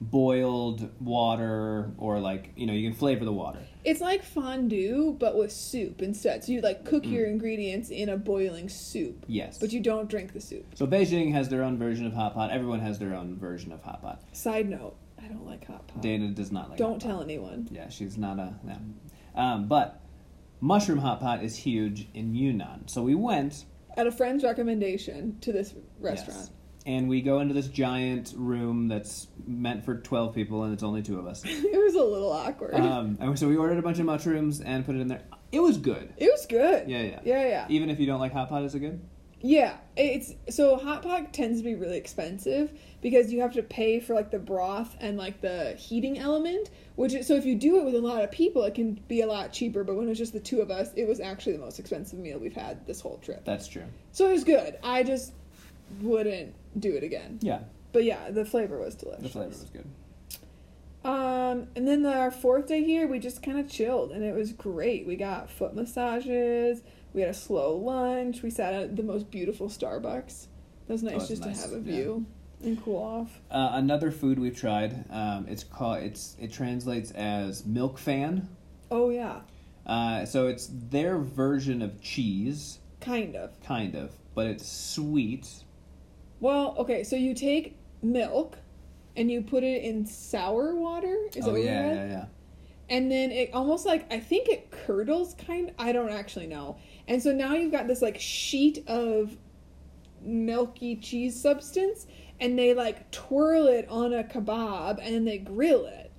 boiled 0.00 0.88
water 1.00 1.90
or 1.98 2.20
like 2.20 2.52
you 2.56 2.66
know 2.66 2.72
you 2.72 2.88
can 2.88 2.98
flavor 2.98 3.24
the 3.24 3.32
water. 3.32 3.58
It's 3.84 4.00
like 4.00 4.22
fondue 4.22 5.16
but 5.18 5.36
with 5.36 5.50
soup 5.52 6.02
instead. 6.02 6.44
So 6.44 6.52
you 6.52 6.60
like 6.60 6.84
cook 6.84 7.04
Mm. 7.04 7.12
your 7.12 7.26
ingredients 7.26 7.90
in 7.90 8.08
a 8.08 8.16
boiling 8.16 8.68
soup, 8.68 9.24
Yes. 9.28 9.58
but 9.58 9.72
you 9.72 9.80
don't 9.80 10.08
drink 10.08 10.32
the 10.32 10.40
soup. 10.40 10.66
So 10.74 10.86
Beijing 10.86 11.32
has 11.32 11.48
their 11.48 11.62
own 11.64 11.78
version 11.78 12.06
of 12.06 12.12
hot 12.12 12.34
pot. 12.34 12.50
Everyone 12.50 12.80
has 12.80 12.98
their 12.98 13.14
own 13.14 13.36
version 13.36 13.72
of 13.72 13.82
hot 13.82 14.02
pot. 14.02 14.22
Side 14.32 14.68
note, 14.68 14.94
I 15.22 15.26
don't 15.26 15.46
like 15.46 15.66
hot 15.66 15.86
pot. 15.88 16.00
Dana 16.02 16.28
does 16.28 16.52
not 16.52 16.68
like. 16.70 16.78
don't 16.78 17.00
tell 17.00 17.16
pot. 17.18 17.24
anyone. 17.24 17.68
Yeah, 17.70 17.88
she's 17.88 18.16
not 18.16 18.38
a. 18.38 18.54
Yeah. 18.66 18.76
Um, 19.34 19.66
but 19.68 20.00
mushroom 20.60 20.98
hot 20.98 21.20
pot 21.20 21.42
is 21.42 21.56
huge 21.56 22.08
in 22.14 22.34
Yunnan. 22.34 22.86
So 22.88 23.02
we 23.02 23.14
went 23.14 23.64
At 23.96 24.06
a 24.06 24.12
friend's 24.12 24.44
recommendation 24.44 25.38
to 25.40 25.52
this 25.52 25.74
restaurant. 26.00 26.38
yes, 26.38 26.50
and 26.88 27.06
we 27.06 27.20
go 27.20 27.40
into 27.40 27.52
this 27.52 27.68
giant 27.68 28.32
room 28.34 28.88
that's 28.88 29.28
meant 29.46 29.84
for 29.84 29.96
twelve 29.96 30.34
people, 30.34 30.64
and 30.64 30.72
it's 30.72 30.82
only 30.82 31.02
two 31.02 31.18
of 31.18 31.26
us. 31.26 31.42
it 31.46 31.84
was 31.84 31.94
a 31.94 32.02
little 32.02 32.32
awkward. 32.32 32.74
Um, 32.74 33.18
and 33.20 33.38
so 33.38 33.46
we 33.46 33.56
ordered 33.56 33.78
a 33.78 33.82
bunch 33.82 33.98
of 33.98 34.06
mushrooms 34.06 34.62
and 34.62 34.86
put 34.86 34.96
it 34.96 35.00
in 35.00 35.08
there. 35.08 35.22
It 35.52 35.60
was 35.60 35.76
good. 35.76 36.12
it 36.16 36.32
was 36.32 36.46
good. 36.46 36.88
Yeah, 36.88 37.02
yeah. 37.02 37.20
Yeah, 37.24 37.46
yeah. 37.46 37.66
Even 37.68 37.90
if 37.90 38.00
you 38.00 38.06
don't 38.06 38.20
like 38.20 38.32
hot 38.32 38.48
pot, 38.48 38.64
is 38.64 38.74
it 38.74 38.80
good? 38.80 39.00
Yeah, 39.40 39.76
it's 39.96 40.32
so 40.48 40.76
hot 40.76 41.02
pot 41.02 41.32
tends 41.32 41.60
to 41.60 41.64
be 41.64 41.74
really 41.74 41.96
expensive 41.96 42.72
because 43.00 43.32
you 43.32 43.40
have 43.42 43.52
to 43.52 43.62
pay 43.62 44.00
for 44.00 44.14
like 44.14 44.30
the 44.30 44.38
broth 44.38 44.96
and 44.98 45.16
like 45.16 45.40
the 45.40 45.74
heating 45.74 46.18
element. 46.18 46.70
Which 46.96 47.14
is, 47.14 47.26
so 47.28 47.34
if 47.34 47.44
you 47.44 47.54
do 47.54 47.78
it 47.78 47.84
with 47.84 47.94
a 47.94 48.00
lot 48.00 48.24
of 48.24 48.32
people, 48.32 48.64
it 48.64 48.74
can 48.74 48.94
be 49.06 49.20
a 49.20 49.26
lot 49.26 49.52
cheaper. 49.52 49.84
But 49.84 49.94
when 49.94 50.06
it 50.06 50.08
was 50.08 50.18
just 50.18 50.32
the 50.32 50.40
two 50.40 50.60
of 50.60 50.70
us, 50.70 50.88
it 50.96 51.06
was 51.06 51.20
actually 51.20 51.52
the 51.52 51.60
most 51.60 51.78
expensive 51.78 52.18
meal 52.18 52.38
we've 52.38 52.54
had 52.54 52.84
this 52.86 53.00
whole 53.00 53.18
trip. 53.18 53.44
That's 53.44 53.68
true. 53.68 53.84
So 54.10 54.28
it 54.28 54.32
was 54.32 54.42
good. 54.42 54.78
I 54.82 55.04
just 55.04 55.32
wouldn't 56.00 56.54
do 56.78 56.94
it 56.96 57.02
again. 57.02 57.38
Yeah, 57.42 57.60
But 57.92 58.04
yeah, 58.04 58.30
the 58.30 58.44
flavor 58.44 58.78
was 58.78 58.94
delicious. 58.94 59.22
the 59.22 59.28
flavor 59.28 59.48
was 59.48 59.70
good. 59.72 59.86
Um, 61.04 61.68
and 61.76 61.86
then 61.86 62.02
the, 62.02 62.12
our 62.12 62.30
fourth 62.30 62.66
day 62.66 62.82
here, 62.84 63.06
we 63.06 63.18
just 63.18 63.42
kind 63.42 63.58
of 63.58 63.68
chilled, 63.70 64.10
and 64.12 64.22
it 64.24 64.34
was 64.34 64.52
great. 64.52 65.06
We 65.06 65.16
got 65.16 65.48
foot 65.50 65.74
massages. 65.74 66.82
We 67.14 67.20
had 67.22 67.30
a 67.30 67.34
slow 67.34 67.76
lunch. 67.76 68.42
We 68.42 68.50
sat 68.50 68.74
at 68.74 68.96
the 68.96 69.02
most 69.02 69.30
beautiful 69.30 69.68
Starbucks. 69.68 70.46
It 70.88 70.92
was 70.92 71.02
nice 71.02 71.24
Oh, 71.24 71.26
just 71.28 71.44
nice, 71.44 71.62
to 71.62 71.68
have 71.70 71.72
a 71.86 71.90
yeah. 71.90 71.96
view 71.96 72.26
and 72.62 72.82
cool 72.82 73.02
off. 73.02 73.40
Uh, 73.50 73.70
another 73.74 74.10
food 74.10 74.38
we've 74.38 74.56
tried. 74.56 75.04
Um, 75.10 75.46
it's 75.48 75.62
called. 75.64 76.02
It's 76.02 76.36
it 76.40 76.52
translates 76.52 77.12
as 77.12 77.64
milk 77.64 77.98
fan. 77.98 78.48
Oh 78.90 79.10
yeah, 79.10 79.40
Uh, 79.86 80.24
so 80.24 80.48
it's 80.48 80.68
their 80.90 81.18
version 81.18 81.80
of 81.82 82.00
cheese, 82.02 82.78
kind 83.00 83.36
of. 83.36 83.50
kind 83.62 83.94
of, 83.94 84.12
but 84.34 84.46
it's 84.46 84.66
sweet. 84.66 85.48
Well, 86.40 86.74
okay, 86.78 87.04
so 87.04 87.16
you 87.16 87.34
take 87.34 87.76
milk 88.02 88.58
and 89.16 89.30
you 89.30 89.42
put 89.42 89.64
it 89.64 89.82
in 89.82 90.06
sour 90.06 90.74
water. 90.76 91.26
Is 91.34 91.44
that 91.44 91.50
oh 91.50 91.52
what 91.52 91.62
yeah, 91.62 91.88
you 91.88 91.94
yeah, 91.94 92.00
had? 92.02 92.10
yeah. 92.10 92.24
and 92.88 93.10
then 93.10 93.30
it 93.32 93.50
almost 93.52 93.84
like 93.84 94.10
I 94.12 94.20
think 94.20 94.48
it 94.48 94.70
curdles 94.70 95.34
kind 95.34 95.72
I 95.78 95.92
don't 95.92 96.10
actually 96.10 96.46
know. 96.46 96.78
And 97.08 97.22
so 97.22 97.32
now 97.32 97.54
you've 97.54 97.72
got 97.72 97.88
this 97.88 98.02
like 98.02 98.20
sheet 98.20 98.84
of 98.86 99.36
milky 100.20 100.96
cheese 100.96 101.40
substance 101.40 102.06
and 102.40 102.58
they 102.58 102.74
like 102.74 103.10
twirl 103.10 103.66
it 103.66 103.86
on 103.88 104.12
a 104.12 104.22
kebab 104.22 104.98
and 105.02 105.14
then 105.14 105.24
they 105.24 105.38
grill 105.38 105.86
it. 105.86 106.12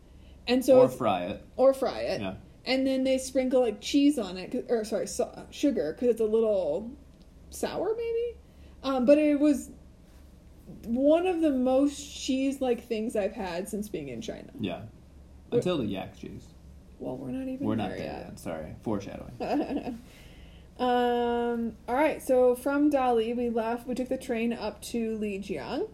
And 0.47 0.65
so 0.65 0.81
or 0.81 0.89
fry 0.89 1.23
it. 1.25 1.45
or 1.55 1.73
fry 1.73 1.99
it. 1.99 2.21
Yeah. 2.21 2.33
And 2.65 2.85
then 2.85 3.03
they 3.03 3.17
sprinkle 3.17 3.61
like 3.61 3.79
cheese 3.81 4.19
on 4.19 4.38
it, 4.38 4.65
or 4.67 4.83
sorry, 4.83 5.07
so, 5.07 5.45
sugar 5.49 5.95
cuz 5.97 6.09
it's 6.09 6.21
a 6.21 6.25
little 6.25 6.91
sour 7.49 7.95
maybe. 7.95 8.38
Um, 8.83 9.05
but 9.05 9.17
it 9.17 9.39
was 9.39 9.71
one 10.85 11.25
of 11.27 11.41
the 11.41 11.51
most 11.51 11.99
cheese 11.99 12.61
like 12.61 12.88
things 12.88 13.15
I've 13.15 13.33
had 13.33 13.67
since 13.69 13.89
being 13.89 14.09
in 14.09 14.21
China. 14.21 14.51
Yeah. 14.59 14.81
Until 15.51 15.77
the 15.79 15.85
yak 15.85 16.17
cheese. 16.19 16.45
Well, 16.99 17.17
we're 17.17 17.31
not 17.31 17.47
even 17.47 17.65
We're 17.65 17.75
there 17.75 17.89
there 17.89 17.97
yet. 17.97 18.25
yet. 18.29 18.39
Sorry. 18.39 18.75
Foreshadowing. 18.83 19.99
Um. 20.79 21.75
All 21.89 21.95
right. 21.95 22.23
So 22.23 22.55
from 22.55 22.89
Dali, 22.89 23.35
we 23.35 23.49
left. 23.49 23.85
We 23.85 23.95
took 23.95 24.07
the 24.07 24.17
train 24.17 24.53
up 24.53 24.81
to 24.83 25.17
Lijiang, 25.17 25.89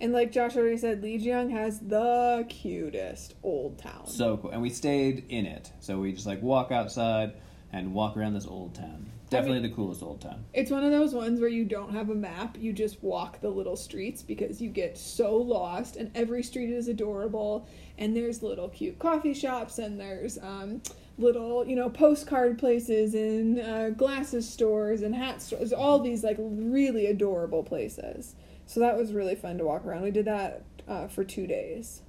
and 0.00 0.12
like 0.14 0.32
Josh 0.32 0.56
already 0.56 0.78
said, 0.78 1.02
Lijiang 1.02 1.50
has 1.50 1.80
the 1.80 2.46
cutest 2.48 3.34
old 3.42 3.76
town. 3.78 4.06
So 4.06 4.38
cool. 4.38 4.52
And 4.52 4.62
we 4.62 4.70
stayed 4.70 5.26
in 5.28 5.44
it. 5.44 5.70
So 5.80 5.98
we 6.00 6.12
just 6.12 6.26
like 6.26 6.40
walk 6.40 6.72
outside 6.72 7.34
and 7.74 7.92
walk 7.92 8.16
around 8.16 8.32
this 8.32 8.46
old 8.46 8.74
town. 8.74 9.10
Definitely 9.28 9.68
the 9.68 9.74
coolest 9.74 10.02
old 10.02 10.20
town. 10.20 10.44
It's 10.52 10.70
one 10.70 10.84
of 10.84 10.92
those 10.92 11.12
ones 11.12 11.40
where 11.40 11.48
you 11.48 11.64
don't 11.64 11.92
have 11.92 12.10
a 12.10 12.14
map, 12.14 12.56
you 12.58 12.72
just 12.72 13.02
walk 13.02 13.40
the 13.40 13.48
little 13.48 13.74
streets 13.74 14.22
because 14.22 14.60
you 14.60 14.70
get 14.70 14.96
so 14.96 15.36
lost, 15.36 15.96
and 15.96 16.10
every 16.14 16.42
street 16.44 16.70
is 16.70 16.86
adorable, 16.86 17.66
and 17.98 18.16
there's 18.16 18.42
little 18.42 18.68
cute 18.68 18.98
coffee 18.98 19.34
shops, 19.34 19.78
and 19.78 19.98
there's 19.98 20.38
um, 20.38 20.80
little, 21.18 21.66
you 21.66 21.74
know, 21.74 21.90
postcard 21.90 22.56
places, 22.58 23.14
and 23.14 23.58
uh, 23.58 23.90
glasses 23.90 24.48
stores, 24.48 25.02
and 25.02 25.14
hat 25.14 25.42
stores, 25.42 25.72
all 25.72 25.98
these 25.98 26.22
like 26.22 26.36
really 26.38 27.06
adorable 27.06 27.64
places. 27.64 28.36
So 28.66 28.80
that 28.80 28.96
was 28.96 29.12
really 29.12 29.34
fun 29.34 29.58
to 29.58 29.64
walk 29.64 29.84
around. 29.84 30.02
We 30.02 30.10
did 30.12 30.26
that 30.26 30.62
uh, 30.86 31.08
for 31.08 31.24
two 31.24 31.46
days. 31.46 32.02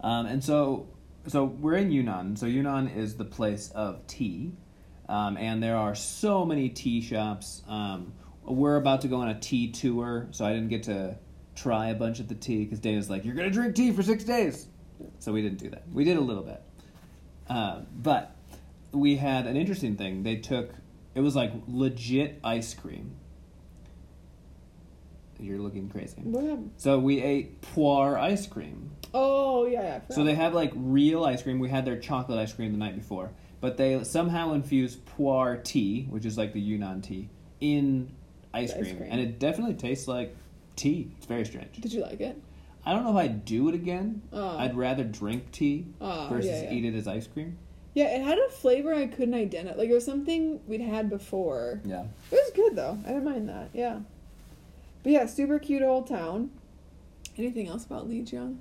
Um, 0.00 0.26
and 0.26 0.42
so, 0.42 0.88
so 1.26 1.44
we're 1.44 1.74
in 1.76 1.90
Yunnan. 1.90 2.36
So 2.36 2.46
Yunnan 2.46 2.88
is 2.88 3.16
the 3.16 3.24
place 3.24 3.70
of 3.72 4.06
tea, 4.06 4.52
um, 5.08 5.36
and 5.36 5.62
there 5.62 5.76
are 5.76 5.94
so 5.94 6.44
many 6.44 6.68
tea 6.68 7.00
shops. 7.00 7.62
Um, 7.68 8.12
we're 8.44 8.76
about 8.76 9.02
to 9.02 9.08
go 9.08 9.16
on 9.16 9.28
a 9.28 9.38
tea 9.38 9.70
tour, 9.70 10.28
so 10.30 10.44
I 10.44 10.52
didn't 10.52 10.68
get 10.68 10.84
to 10.84 11.16
try 11.54 11.88
a 11.88 11.94
bunch 11.94 12.20
of 12.20 12.28
the 12.28 12.34
tea 12.34 12.64
because 12.64 12.80
Dana's 12.80 13.10
like, 13.10 13.24
"You're 13.24 13.34
gonna 13.34 13.50
drink 13.50 13.74
tea 13.74 13.92
for 13.92 14.02
six 14.02 14.24
days," 14.24 14.68
so 15.18 15.32
we 15.32 15.42
didn't 15.42 15.58
do 15.58 15.70
that. 15.70 15.84
We 15.92 16.04
did 16.04 16.16
a 16.16 16.20
little 16.20 16.42
bit, 16.42 16.62
uh, 17.48 17.80
but 17.96 18.36
we 18.92 19.16
had 19.16 19.46
an 19.46 19.56
interesting 19.56 19.96
thing. 19.96 20.22
They 20.22 20.36
took 20.36 20.70
it 21.14 21.20
was 21.20 21.34
like 21.34 21.52
legit 21.66 22.38
ice 22.44 22.74
cream. 22.74 23.16
You're 25.40 25.58
looking 25.58 25.88
crazy. 25.88 26.20
What? 26.22 26.58
So 26.76 26.98
we 26.98 27.22
ate 27.22 27.60
Pu'er 27.60 28.18
ice 28.18 28.46
cream. 28.46 28.90
Oh 29.14 29.66
yeah, 29.66 30.00
yeah. 30.08 30.14
So 30.14 30.24
they 30.24 30.34
have 30.34 30.54
like 30.54 30.72
real 30.74 31.24
ice 31.24 31.42
cream. 31.42 31.58
We 31.58 31.68
had 31.68 31.84
their 31.84 31.98
chocolate 31.98 32.38
ice 32.38 32.52
cream 32.52 32.72
the 32.72 32.78
night 32.78 32.96
before, 32.96 33.30
but 33.60 33.76
they 33.76 34.02
somehow 34.04 34.52
infuse 34.52 34.96
Pu'er 34.96 35.62
tea, 35.62 36.06
which 36.10 36.24
is 36.24 36.36
like 36.38 36.52
the 36.52 36.60
Yunnan 36.60 37.02
tea, 37.02 37.28
in 37.60 38.10
ice 38.54 38.72
Ice 38.72 38.78
cream, 38.82 38.96
cream. 38.98 39.08
and 39.10 39.20
it 39.20 39.38
definitely 39.38 39.74
tastes 39.74 40.08
like 40.08 40.36
tea. 40.76 41.10
It's 41.16 41.26
very 41.26 41.44
strange. 41.44 41.80
Did 41.80 41.92
you 41.92 42.02
like 42.02 42.20
it? 42.20 42.40
I 42.86 42.92
don't 42.92 43.04
know 43.04 43.10
if 43.10 43.16
I'd 43.16 43.44
do 43.44 43.68
it 43.68 43.74
again. 43.74 44.22
Oh. 44.32 44.56
I'd 44.56 44.76
rather 44.76 45.04
drink 45.04 45.50
tea 45.52 45.86
Oh, 46.00 46.28
versus 46.30 46.50
yeah, 46.50 46.62
yeah. 46.62 46.72
eat 46.72 46.84
it 46.84 46.94
as 46.94 47.06
ice 47.06 47.26
cream. 47.26 47.58
Yeah, 47.94 48.06
it 48.16 48.22
had 48.22 48.38
a 48.38 48.48
flavor 48.48 48.94
I 48.94 49.06
couldn't 49.08 49.34
identify. 49.34 49.76
Like 49.76 49.90
it 49.90 49.94
was 49.94 50.04
something 50.04 50.60
we'd 50.68 50.80
had 50.80 51.10
before. 51.10 51.80
Yeah. 51.84 52.04
It 52.30 52.34
was 52.34 52.50
good 52.54 52.76
though. 52.76 52.96
I 53.04 53.08
didn't 53.08 53.24
mind 53.24 53.48
that. 53.48 53.70
Yeah. 53.74 53.98
But 55.02 55.12
yeah, 55.12 55.26
super 55.26 55.58
cute 55.58 55.82
old 55.82 56.06
town. 56.06 56.50
Anything 57.36 57.68
else 57.68 57.84
about 57.84 58.08
Lijiang? 58.08 58.56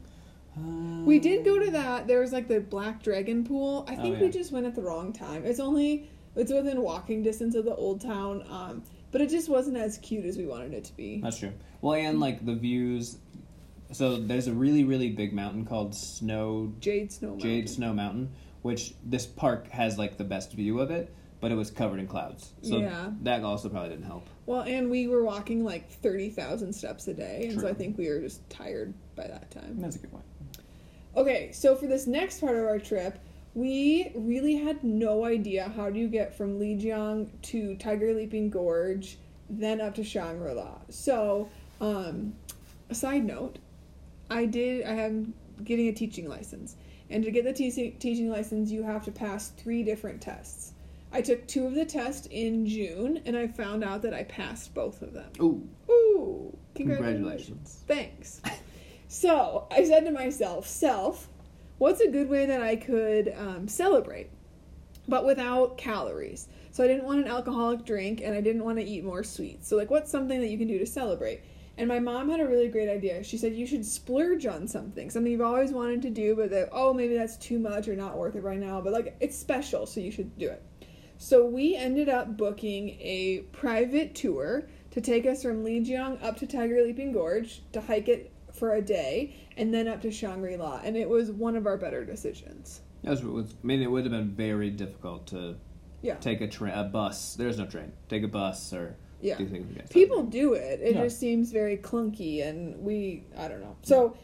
We 1.05 1.19
did 1.19 1.45
go 1.45 1.57
to 1.59 1.71
that. 1.71 2.07
There 2.07 2.19
was 2.19 2.33
like 2.33 2.47
the 2.47 2.59
Black 2.59 3.01
Dragon 3.01 3.43
pool. 3.45 3.85
I 3.87 3.95
Oh, 3.95 4.01
think 4.01 4.17
yeah. 4.17 4.23
we 4.25 4.29
just 4.29 4.51
went 4.51 4.65
at 4.65 4.75
the 4.75 4.81
wrong 4.81 5.13
time. 5.13 5.45
It's 5.45 5.59
only 5.59 6.09
it's 6.35 6.51
within 6.51 6.81
walking 6.81 7.23
distance 7.23 7.55
of 7.55 7.65
the 7.65 7.75
old 7.75 8.01
town, 8.01 8.43
um, 8.49 8.83
but 9.11 9.21
it 9.21 9.29
just 9.29 9.49
wasn't 9.49 9.77
as 9.77 9.97
cute 9.99 10.25
as 10.25 10.37
we 10.37 10.45
wanted 10.45 10.73
it 10.73 10.83
to 10.85 10.95
be. 10.95 11.21
That's 11.21 11.39
true. 11.39 11.53
Well, 11.81 11.93
and 11.95 12.19
like 12.19 12.45
the 12.45 12.55
views. 12.55 13.17
So 13.93 14.17
there's 14.17 14.47
a 14.47 14.53
really 14.53 14.83
really 14.83 15.09
big 15.11 15.31
mountain 15.33 15.65
called 15.65 15.95
Snow 15.95 16.73
Jade 16.81 17.11
Snow 17.13 17.29
Mountain. 17.29 17.49
Jade 17.49 17.69
Snow 17.69 17.93
Mountain, 17.93 18.31
which 18.63 18.93
this 19.05 19.25
park 19.25 19.69
has 19.69 19.97
like 19.97 20.17
the 20.17 20.25
best 20.25 20.51
view 20.51 20.79
of 20.81 20.91
it, 20.91 21.13
but 21.39 21.51
it 21.53 21.55
was 21.55 21.71
covered 21.71 21.99
in 22.01 22.07
clouds. 22.07 22.51
So 22.63 22.79
Yeah. 22.79 23.11
that 23.21 23.43
also 23.43 23.69
probably 23.69 23.89
didn't 23.91 24.05
help. 24.05 24.27
Well, 24.45 24.61
and 24.61 24.89
we 24.91 25.07
were 25.07 25.23
walking 25.23 25.63
like 25.63 25.89
thirty 25.89 26.29
thousand 26.29 26.73
steps 26.73 27.07
a 27.07 27.13
day, 27.13 27.47
and 27.49 27.61
so 27.61 27.67
I 27.67 27.73
think 27.73 27.97
we 27.97 28.09
were 28.09 28.19
just 28.19 28.47
tired 28.49 28.93
by 29.15 29.27
that 29.27 29.49
time. 29.51 29.79
That's 29.79 29.95
a 29.95 29.99
good 29.99 30.11
point. 30.11 30.25
Okay, 31.17 31.51
so 31.51 31.75
for 31.75 31.87
this 31.87 32.05
next 32.05 32.41
part 32.41 32.55
of 32.55 32.65
our 32.65 32.77
trip, 32.77 33.17
we 33.55 34.11
really 34.13 34.55
had 34.55 34.83
no 34.83 35.25
idea 35.25 35.73
how 35.75 35.89
do 35.89 35.99
you 35.99 36.07
get 36.07 36.37
from 36.37 36.59
Lijiang 36.59 37.27
to 37.41 37.75
Tiger 37.77 38.13
Leaping 38.13 38.51
Gorge, 38.51 39.17
then 39.49 39.81
up 39.81 39.95
to 39.95 40.03
Shangri 40.03 40.53
La. 40.53 40.75
So, 40.89 41.49
um, 41.81 42.35
a 42.91 42.95
side 42.95 43.25
note, 43.25 43.57
I 44.29 44.45
did. 44.45 44.85
I 44.85 44.91
am 44.91 45.33
getting 45.63 45.87
a 45.87 45.91
teaching 45.91 46.29
license, 46.29 46.75
and 47.09 47.23
to 47.23 47.31
get 47.31 47.45
the 47.45 47.53
teaching 47.53 47.97
teaching 47.97 48.29
license, 48.29 48.69
you 48.69 48.83
have 48.83 49.03
to 49.05 49.11
pass 49.11 49.49
three 49.49 49.81
different 49.81 50.21
tests. 50.21 50.73
I 51.11 51.21
took 51.21 51.47
two 51.47 51.65
of 51.65 51.73
the 51.73 51.85
tests 51.85 52.27
in 52.29 52.67
June, 52.67 53.23
and 53.25 53.35
I 53.35 53.47
found 53.47 53.83
out 53.83 54.03
that 54.03 54.13
I 54.13 54.23
passed 54.25 54.75
both 54.75 55.01
of 55.01 55.13
them. 55.13 55.31
Ooh, 55.41 55.67
Ooh, 55.89 56.55
congratulations. 56.75 57.79
Thanks. 57.87 58.39
So 59.07 59.67
I 59.71 59.85
said 59.85 60.03
to 60.05 60.11
myself, 60.11 60.67
self, 60.67 61.29
what's 61.77 62.01
a 62.01 62.09
good 62.09 62.29
way 62.29 62.45
that 62.45 62.61
I 62.61 62.75
could 62.75 63.33
um, 63.37 63.67
celebrate, 63.67 64.29
but 65.07 65.25
without 65.25 65.77
calories? 65.77 66.47
So 66.71 66.83
I 66.83 66.87
didn't 66.87 67.05
want 67.05 67.19
an 67.19 67.27
alcoholic 67.27 67.85
drink 67.85 68.21
and 68.21 68.35
I 68.35 68.41
didn't 68.41 68.65
want 68.65 68.77
to 68.79 68.83
eat 68.83 69.05
more 69.05 69.23
sweets. 69.23 69.67
So, 69.67 69.77
like, 69.77 69.89
what's 69.89 70.11
something 70.11 70.41
that 70.41 70.49
you 70.49 70.57
can 70.57 70.67
do 70.67 70.77
to 70.77 70.85
celebrate? 70.85 71.41
And 71.77 71.87
my 71.87 71.99
mom 71.99 72.29
had 72.29 72.39
a 72.39 72.47
really 72.47 72.67
great 72.67 72.89
idea. 72.89 73.23
She 73.23 73.37
said, 73.37 73.55
You 73.55 73.65
should 73.65 73.85
splurge 73.85 74.45
on 74.45 74.67
something, 74.67 75.09
something 75.09 75.31
you've 75.31 75.41
always 75.41 75.71
wanted 75.71 76.01
to 76.01 76.09
do, 76.09 76.35
but 76.35 76.49
that, 76.49 76.69
oh, 76.71 76.93
maybe 76.93 77.15
that's 77.15 77.37
too 77.37 77.59
much 77.59 77.87
or 77.87 77.95
not 77.95 78.17
worth 78.17 78.35
it 78.35 78.43
right 78.43 78.59
now, 78.59 78.81
but 78.81 78.93
like, 78.93 79.15
it's 79.19 79.37
special, 79.37 79.85
so 79.85 80.01
you 80.01 80.11
should 80.11 80.37
do 80.37 80.49
it. 80.49 80.61
So 81.17 81.45
we 81.45 81.75
ended 81.75 82.09
up 82.09 82.35
booking 82.35 82.89
a 82.99 83.45
private 83.51 84.15
tour 84.15 84.67
to 84.91 85.01
take 85.01 85.25
us 85.25 85.43
from 85.43 85.63
Lijiang 85.63 86.21
up 86.23 86.37
to 86.37 86.47
Tiger 86.47 86.81
Leaping 86.83 87.11
Gorge 87.11 87.61
to 87.71 87.81
hike 87.81 88.07
it 88.07 88.31
for 88.57 88.73
a 88.75 88.81
day 88.81 89.35
and 89.55 89.73
then 89.73 89.87
up 89.87 90.01
to 90.01 90.11
Shangri 90.11 90.57
La. 90.57 90.81
And 90.83 90.97
it 90.97 91.07
was 91.09 91.31
one 91.31 91.55
of 91.55 91.65
our 91.67 91.77
better 91.77 92.03
decisions. 92.03 92.81
That 93.03 93.11
was, 93.11 93.23
was. 93.23 93.53
I 93.63 93.67
mean, 93.67 93.81
it 93.81 93.89
would 93.89 94.03
have 94.03 94.11
been 94.11 94.31
very 94.33 94.69
difficult 94.69 95.27
to 95.27 95.55
Yeah. 96.01 96.15
take 96.15 96.41
a 96.41 96.47
train, 96.47 96.73
a 96.73 96.83
bus. 96.83 97.35
There's 97.35 97.57
no 97.57 97.65
train. 97.65 97.91
Take 98.09 98.23
a 98.23 98.27
bus 98.27 98.73
or 98.73 98.95
Yeah. 99.21 99.37
do 99.37 99.47
things. 99.47 99.75
like. 99.75 99.89
People 99.89 100.23
do 100.23 100.53
it. 100.53 100.79
It 100.81 100.95
Yeah. 100.95 101.03
just 101.03 101.19
seems 101.19 101.51
very 101.51 101.77
clunky 101.77 102.45
and 102.45 102.83
we, 102.83 103.23
I 103.37 103.47
don't 103.47 103.61
know. 103.61 103.75
So 103.83 104.15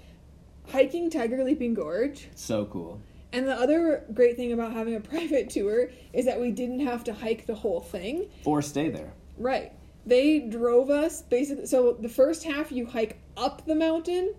hiking 0.68 1.10
Tiger 1.10 1.44
Leaping 1.44 1.74
Gorge. 1.74 2.28
so 2.36 2.66
cool. 2.66 3.00
And 3.32 3.48
the 3.48 3.56
other 3.56 4.06
great 4.14 4.36
thing 4.36 4.52
about 4.54 4.74
having 4.74 4.96
a 4.96 5.00
private 5.14 5.50
tour 5.50 5.90
is 6.14 6.26
that 6.26 6.40
we 6.40 6.52
didn't 6.52 6.82
have 6.82 7.04
to 7.06 7.14
hike 7.14 7.46
the 7.48 7.56
whole 7.56 7.80
thing. 7.80 8.30
Or 8.46 8.62
stay 8.62 8.90
there. 8.90 9.14
Right. 9.38 9.72
They 10.06 10.40
drove 10.40 10.90
us 10.90 11.22
basically. 11.24 11.66
So 11.66 11.94
the 11.94 12.10
first 12.10 12.44
half 12.44 12.72
you 12.72 12.86
hike 12.86 13.18
up 13.38 13.66
the 13.66 13.76
mountain, 13.76 14.34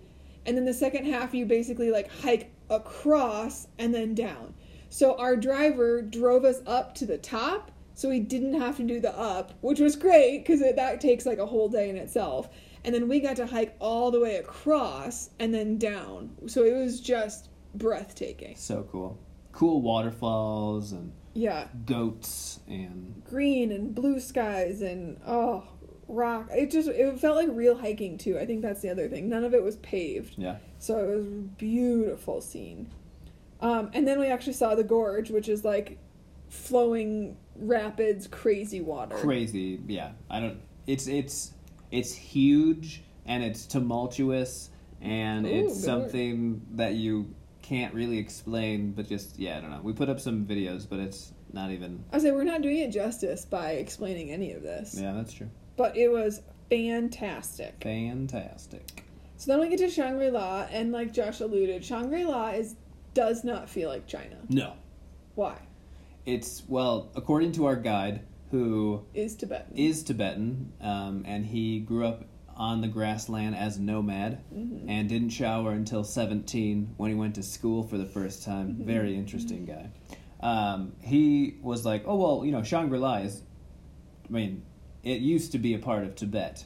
and 0.45 0.57
then 0.57 0.65
the 0.65 0.73
second 0.73 1.05
half 1.05 1.33
you 1.33 1.45
basically 1.45 1.91
like 1.91 2.09
hike 2.21 2.51
across 2.69 3.67
and 3.77 3.93
then 3.93 4.15
down. 4.15 4.53
So 4.89 5.15
our 5.17 5.35
driver 5.35 6.01
drove 6.01 6.45
us 6.45 6.61
up 6.65 6.95
to 6.95 7.05
the 7.05 7.17
top, 7.17 7.71
so 7.93 8.09
we 8.09 8.19
didn't 8.19 8.59
have 8.59 8.77
to 8.77 8.83
do 8.83 8.99
the 8.99 9.17
up, 9.17 9.53
which 9.61 9.79
was 9.79 9.95
great 9.95 10.39
because 10.39 10.59
that 10.59 11.01
takes 11.01 11.25
like 11.25 11.39
a 11.39 11.45
whole 11.45 11.69
day 11.69 11.89
in 11.89 11.97
itself. 11.97 12.49
And 12.83 12.93
then 12.93 13.07
we 13.07 13.19
got 13.19 13.35
to 13.37 13.47
hike 13.47 13.75
all 13.79 14.11
the 14.11 14.19
way 14.19 14.35
across 14.35 15.31
and 15.39 15.53
then 15.53 15.77
down. 15.77 16.29
So 16.47 16.63
it 16.63 16.75
was 16.75 17.01
just 17.01 17.49
breathtaking. 17.73 18.55
So 18.57 18.87
cool. 18.91 19.17
Cool 19.51 19.81
waterfalls 19.81 20.91
and 20.91 21.11
Yeah. 21.33 21.67
goats 21.85 22.59
and 22.67 23.23
green 23.27 23.71
and 23.71 23.95
blue 23.95 24.19
skies 24.19 24.81
and 24.81 25.17
oh 25.25 25.63
rock. 26.07 26.47
It 26.51 26.71
just 26.71 26.87
it 26.87 27.19
felt 27.19 27.35
like 27.35 27.49
real 27.51 27.77
hiking 27.77 28.17
too. 28.17 28.37
I 28.39 28.45
think 28.45 28.61
that's 28.61 28.81
the 28.81 28.89
other 28.89 29.07
thing. 29.07 29.29
None 29.29 29.43
of 29.43 29.53
it 29.53 29.63
was 29.63 29.77
paved. 29.77 30.35
Yeah. 30.37 30.57
so 30.77 30.97
it 30.97 31.15
was 31.15 31.25
a 31.25 31.29
beautiful 31.29 32.41
scene. 32.41 32.91
Um, 33.61 33.89
and 33.93 34.07
then 34.07 34.19
we 34.19 34.27
actually 34.27 34.53
saw 34.53 34.75
the 34.75 34.83
gorge 34.83 35.31
which 35.31 35.47
is 35.49 35.63
like 35.63 35.97
flowing 36.49 37.37
rapids 37.55 38.27
crazy 38.27 38.81
water. 38.81 39.15
Crazy 39.15 39.79
yeah. 39.87 40.11
I 40.29 40.39
don't 40.39 40.59
it's 40.87 41.07
it's 41.07 41.53
it's 41.91 42.13
huge 42.13 43.03
and 43.25 43.43
it's 43.43 43.65
tumultuous 43.65 44.69
and 45.01 45.45
Ooh, 45.45 45.49
it's 45.49 45.75
word. 45.75 45.83
something 45.83 46.61
that 46.73 46.93
you 46.93 47.33
can't 47.61 47.93
really 47.95 48.19
explain 48.19 48.91
but 48.91 49.07
just 49.07 49.39
yeah 49.39 49.57
i 49.57 49.61
don't 49.61 49.71
know. 49.71 49.79
We 49.81 49.93
put 49.93 50.09
up 50.09 50.19
some 50.19 50.45
videos 50.45 50.87
but 50.87 50.99
it's 50.99 51.33
not 51.51 51.71
even 51.71 52.03
i 52.11 52.19
say 52.19 52.31
we're 52.31 52.43
not 52.43 52.61
doing 52.61 52.77
it 52.77 52.91
justice 52.91 53.45
by 53.45 53.71
explaining 53.71 54.29
any 54.31 54.51
of 54.51 54.61
this. 54.61 54.95
Yeah 54.99 55.13
that's 55.13 55.33
true 55.33 55.49
but 55.77 55.95
it 55.97 56.09
was 56.09 56.41
fantastic. 56.69 57.75
Fantastic. 57.81 59.03
So 59.37 59.51
then 59.51 59.59
we 59.59 59.69
get 59.69 59.79
to 59.79 59.89
shangri-la 59.89 60.67
and 60.71 60.91
like 60.91 61.13
josh 61.13 61.39
alluded 61.41 61.83
shangri-la 61.83 62.49
is 62.51 62.75
does 63.13 63.43
not 63.43 63.69
feel 63.69 63.89
like 63.89 64.07
china. 64.07 64.37
No. 64.49 64.73
Why? 65.35 65.57
It's 66.25 66.63
well 66.67 67.11
according 67.15 67.51
to 67.53 67.65
our 67.65 67.75
guide 67.75 68.21
who 68.51 69.03
is 69.13 69.35
tibetan. 69.35 69.75
is 69.77 70.03
tibetan 70.03 70.71
um, 70.81 71.23
and 71.27 71.45
he 71.45 71.79
grew 71.79 72.05
up 72.05 72.23
on 72.55 72.79
the 72.79 72.87
grassland 72.87 73.55
as 73.55 73.77
a 73.77 73.81
nomad 73.81 74.41
Mm-hmm. 74.53 74.89
and 74.89 75.09
didn't 75.09 75.29
shower 75.31 75.71
until 75.71 76.03
17 76.05 76.93
when 76.95 77.09
he 77.11 77.15
went 77.15 77.35
to 77.35 77.43
school 77.43 77.83
for 77.83 77.97
the 77.97 78.05
first 78.05 78.43
time. 78.43 78.69
Mm-hmm. 78.69 78.85
very 78.85 79.15
interesting 79.15 79.65
guy. 79.65 79.89
Um, 80.39 80.93
he 81.01 81.57
was 81.61 81.85
like 81.85 82.03
oh 82.07 82.15
well 82.15 82.45
you 82.45 82.51
know 82.53 82.63
shangri-la 82.63 83.15
is 83.17 83.41
I 84.27 84.31
mean, 84.31 84.63
it 85.05 85.21
used 85.21 85.53
to 85.53 85.59
be 85.59 85.73
a 85.73 85.79
part 85.79 86.03
of 86.03 86.15
Tibet, 86.15 86.65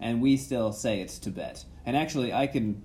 and 0.00 0.22
we 0.22 0.36
still 0.36 0.72
say 0.72 1.00
it's 1.00 1.18
Tibet. 1.18 1.64
And 1.84 1.96
actually, 1.96 2.32
I 2.32 2.46
can. 2.46 2.82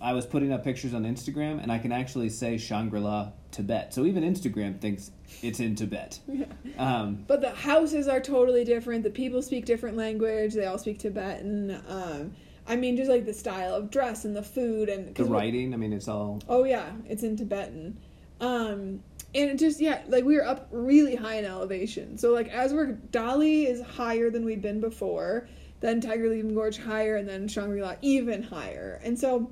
I 0.00 0.12
was 0.12 0.26
putting 0.26 0.52
up 0.52 0.64
pictures 0.64 0.94
on 0.94 1.04
Instagram, 1.04 1.62
and 1.62 1.70
I 1.70 1.78
can 1.78 1.92
actually 1.92 2.28
say 2.28 2.58
Shangri 2.58 3.00
La 3.00 3.32
Tibet. 3.50 3.92
So 3.94 4.04
even 4.06 4.24
Instagram 4.24 4.80
thinks 4.80 5.10
it's 5.42 5.60
in 5.60 5.74
Tibet. 5.74 6.20
Um, 6.76 7.24
But 7.28 7.40
the 7.40 7.50
houses 7.50 8.08
are 8.08 8.20
totally 8.20 8.64
different. 8.64 9.04
The 9.04 9.10
people 9.10 9.40
speak 9.42 9.64
different 9.64 9.96
language. 9.96 10.54
They 10.54 10.66
all 10.66 10.76
speak 10.78 10.98
Tibetan. 10.98 11.80
Um, 11.86 12.32
I 12.66 12.74
mean, 12.74 12.96
just 12.96 13.08
like 13.08 13.24
the 13.24 13.32
style 13.32 13.74
of 13.74 13.92
dress 13.92 14.24
and 14.24 14.34
the 14.34 14.42
food 14.42 14.88
and 14.88 15.14
the 15.14 15.24
writing, 15.24 15.72
I 15.72 15.76
mean, 15.76 15.92
it's 15.92 16.08
all. 16.08 16.42
Oh 16.48 16.64
yeah, 16.64 16.90
it's 17.08 17.22
in 17.22 17.36
Tibetan. 17.36 17.98
Um 18.40 19.04
and 19.34 19.50
it 19.50 19.58
just 19.58 19.80
yeah, 19.80 20.02
like 20.08 20.24
we 20.24 20.36
were 20.36 20.46
up 20.46 20.68
really 20.70 21.16
high 21.16 21.36
in 21.36 21.44
elevation. 21.44 22.16
So 22.18 22.32
like 22.32 22.48
as 22.48 22.72
we're 22.72 22.98
Dali 23.10 23.66
is 23.66 23.82
higher 23.82 24.30
than 24.30 24.44
we'd 24.44 24.62
been 24.62 24.80
before, 24.80 25.48
then 25.80 26.00
Tiger 26.00 26.28
Leaping 26.28 26.54
Gorge 26.54 26.78
higher, 26.78 27.16
and 27.16 27.28
then 27.28 27.48
Shangri 27.48 27.82
La 27.82 27.94
even 28.02 28.42
higher. 28.42 29.00
And 29.02 29.18
so 29.18 29.50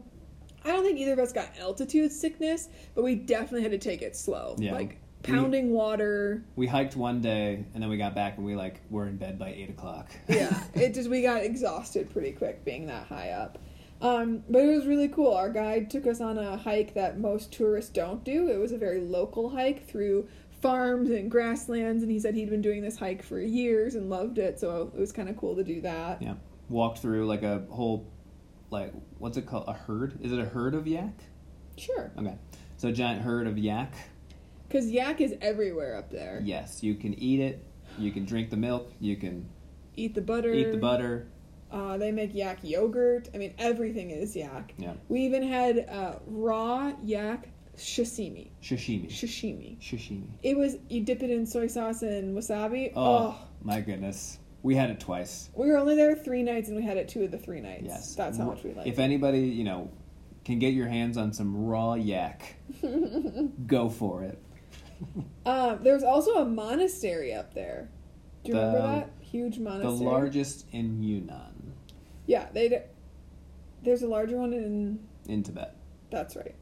I 0.64 0.68
don't 0.68 0.84
think 0.84 0.98
either 0.98 1.12
of 1.12 1.18
us 1.18 1.32
got 1.32 1.50
altitude 1.58 2.12
sickness, 2.12 2.68
but 2.94 3.02
we 3.02 3.16
definitely 3.16 3.62
had 3.62 3.72
to 3.72 3.78
take 3.78 4.02
it 4.02 4.16
slow. 4.16 4.56
Yeah. 4.58 4.74
Like 4.74 4.98
pounding 5.22 5.70
water. 5.70 6.44
We 6.56 6.66
hiked 6.66 6.96
one 6.96 7.20
day, 7.20 7.64
and 7.74 7.82
then 7.82 7.90
we 7.90 7.96
got 7.96 8.14
back, 8.14 8.36
and 8.36 8.46
we 8.46 8.54
like 8.54 8.80
were 8.90 9.06
in 9.06 9.16
bed 9.16 9.38
by 9.38 9.50
eight 9.50 9.70
o'clock. 9.70 10.10
Yeah. 10.28 10.62
it 10.74 10.94
just 10.94 11.10
we 11.10 11.22
got 11.22 11.42
exhausted 11.42 12.10
pretty 12.10 12.32
quick 12.32 12.64
being 12.64 12.86
that 12.86 13.06
high 13.06 13.30
up. 13.30 13.58
Um, 14.02 14.42
but 14.50 14.64
it 14.64 14.74
was 14.76 14.86
really 14.86 15.08
cool. 15.08 15.32
Our 15.32 15.48
guide 15.48 15.88
took 15.88 16.06
us 16.06 16.20
on 16.20 16.36
a 16.36 16.56
hike 16.56 16.92
that 16.94 17.18
most 17.20 17.52
tourists 17.52 17.90
don't 17.90 18.22
do. 18.24 18.48
It 18.48 18.58
was 18.58 18.72
a 18.72 18.78
very 18.78 19.00
local 19.00 19.48
hike 19.50 19.86
through 19.88 20.28
farms 20.60 21.08
and 21.10 21.30
grasslands, 21.30 22.02
and 22.02 22.10
he 22.12 22.18
said 22.18 22.34
he'd 22.34 22.50
been 22.50 22.62
doing 22.62 22.82
this 22.82 22.96
hike 22.98 23.22
for 23.22 23.40
years 23.40 23.94
and 23.94 24.10
loved 24.10 24.38
it. 24.38 24.58
So 24.60 24.90
it 24.94 24.98
was 25.00 25.12
kind 25.12 25.28
of 25.28 25.36
cool 25.36 25.54
to 25.56 25.62
do 25.64 25.80
that. 25.82 26.20
Yeah, 26.20 26.34
walked 26.68 26.98
through 26.98 27.26
like 27.26 27.42
a 27.44 27.64
whole, 27.70 28.12
like 28.70 28.92
what's 29.18 29.36
it 29.36 29.46
called? 29.46 29.64
A 29.68 29.72
herd? 29.72 30.18
Is 30.20 30.32
it 30.32 30.38
a 30.40 30.44
herd 30.46 30.74
of 30.74 30.86
yak? 30.86 31.14
Sure, 31.78 32.12
Okay, 32.18 32.36
so 32.76 32.88
a 32.88 32.92
giant 32.92 33.22
herd 33.22 33.46
of 33.46 33.56
yak. 33.56 33.94
because 34.68 34.90
yak 34.90 35.20
is 35.20 35.34
everywhere 35.40 35.96
up 35.96 36.10
there. 36.10 36.40
Yes, 36.44 36.82
you 36.82 36.96
can 36.96 37.14
eat 37.14 37.40
it. 37.40 37.64
You 37.98 38.10
can 38.12 38.24
drink 38.24 38.50
the 38.50 38.56
milk. 38.56 38.92
You 39.00 39.16
can 39.16 39.48
Eat 39.96 40.14
the 40.14 40.20
butter. 40.22 40.52
eat 40.52 40.70
the 40.72 40.78
butter. 40.78 41.28
Uh, 41.72 41.96
they 41.96 42.12
make 42.12 42.34
yak 42.34 42.58
yogurt. 42.62 43.28
I 43.34 43.38
mean, 43.38 43.54
everything 43.58 44.10
is 44.10 44.36
yak. 44.36 44.74
Yeah, 44.76 44.92
We 45.08 45.20
even 45.22 45.42
had 45.42 45.86
uh, 45.88 46.16
raw 46.26 46.92
yak 47.02 47.48
sashimi. 47.76 48.50
sashimi. 48.62 49.08
Sashimi. 49.10 49.78
Sashimi. 49.80 50.28
It 50.42 50.56
was 50.56 50.76
you 50.88 51.02
dip 51.02 51.22
it 51.22 51.30
in 51.30 51.46
soy 51.46 51.66
sauce 51.68 52.02
and 52.02 52.36
wasabi. 52.36 52.92
Oh, 52.94 53.02
Oh, 53.34 53.38
my 53.62 53.80
goodness, 53.80 54.38
we 54.62 54.74
had 54.76 54.90
it 54.90 55.00
twice. 55.00 55.48
we 55.54 55.68
were 55.68 55.78
only 55.78 55.96
there 55.96 56.14
three 56.14 56.42
nights 56.42 56.68
and 56.68 56.76
we 56.76 56.82
had 56.82 56.96
it 56.98 57.08
two 57.08 57.24
of 57.24 57.30
the 57.30 57.38
three 57.38 57.60
nights. 57.60 57.84
Yes, 57.86 58.14
that's 58.14 58.36
how 58.38 58.44
much 58.44 58.62
we 58.62 58.74
liked. 58.74 58.86
If 58.88 58.98
anybody 58.98 59.40
you 59.40 59.64
know 59.64 59.90
can 60.44 60.58
get 60.58 60.74
your 60.74 60.88
hands 60.88 61.16
on 61.16 61.32
some 61.32 61.56
raw 61.64 61.94
yak, 61.94 62.56
go 63.66 63.88
for 63.88 64.22
it. 64.24 64.38
Um, 65.44 65.80
there's 65.82 66.04
also 66.04 66.34
a 66.36 66.44
monastery 66.44 67.34
up 67.34 67.54
there. 67.54 67.90
Do 68.44 68.52
you 68.52 68.56
remember 68.58 68.82
that 68.82 69.10
huge 69.20 69.58
monastery? 69.58 69.96
The 69.96 70.04
largest 70.04 70.66
in 70.70 71.02
Yunnan, 71.02 71.51
Yeah, 72.26 72.48
they. 72.52 72.68
d- 72.68 72.76
There's 73.82 74.02
a 74.02 74.08
larger 74.08 74.36
one 74.36 74.52
in. 74.52 75.00
in 75.28 75.42
Tibet. 75.42 75.74
That's 76.10 76.36
right. 76.36 76.54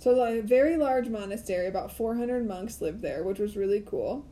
So 0.00 0.22
a 0.22 0.40
very 0.42 0.76
large 0.76 1.08
monastery, 1.08 1.66
about 1.66 1.90
400 1.92 2.46
monks 2.46 2.80
lived 2.80 3.02
there, 3.02 3.24
which 3.24 3.38
was 3.40 3.56
really 3.56 3.80
cool. 3.80 4.24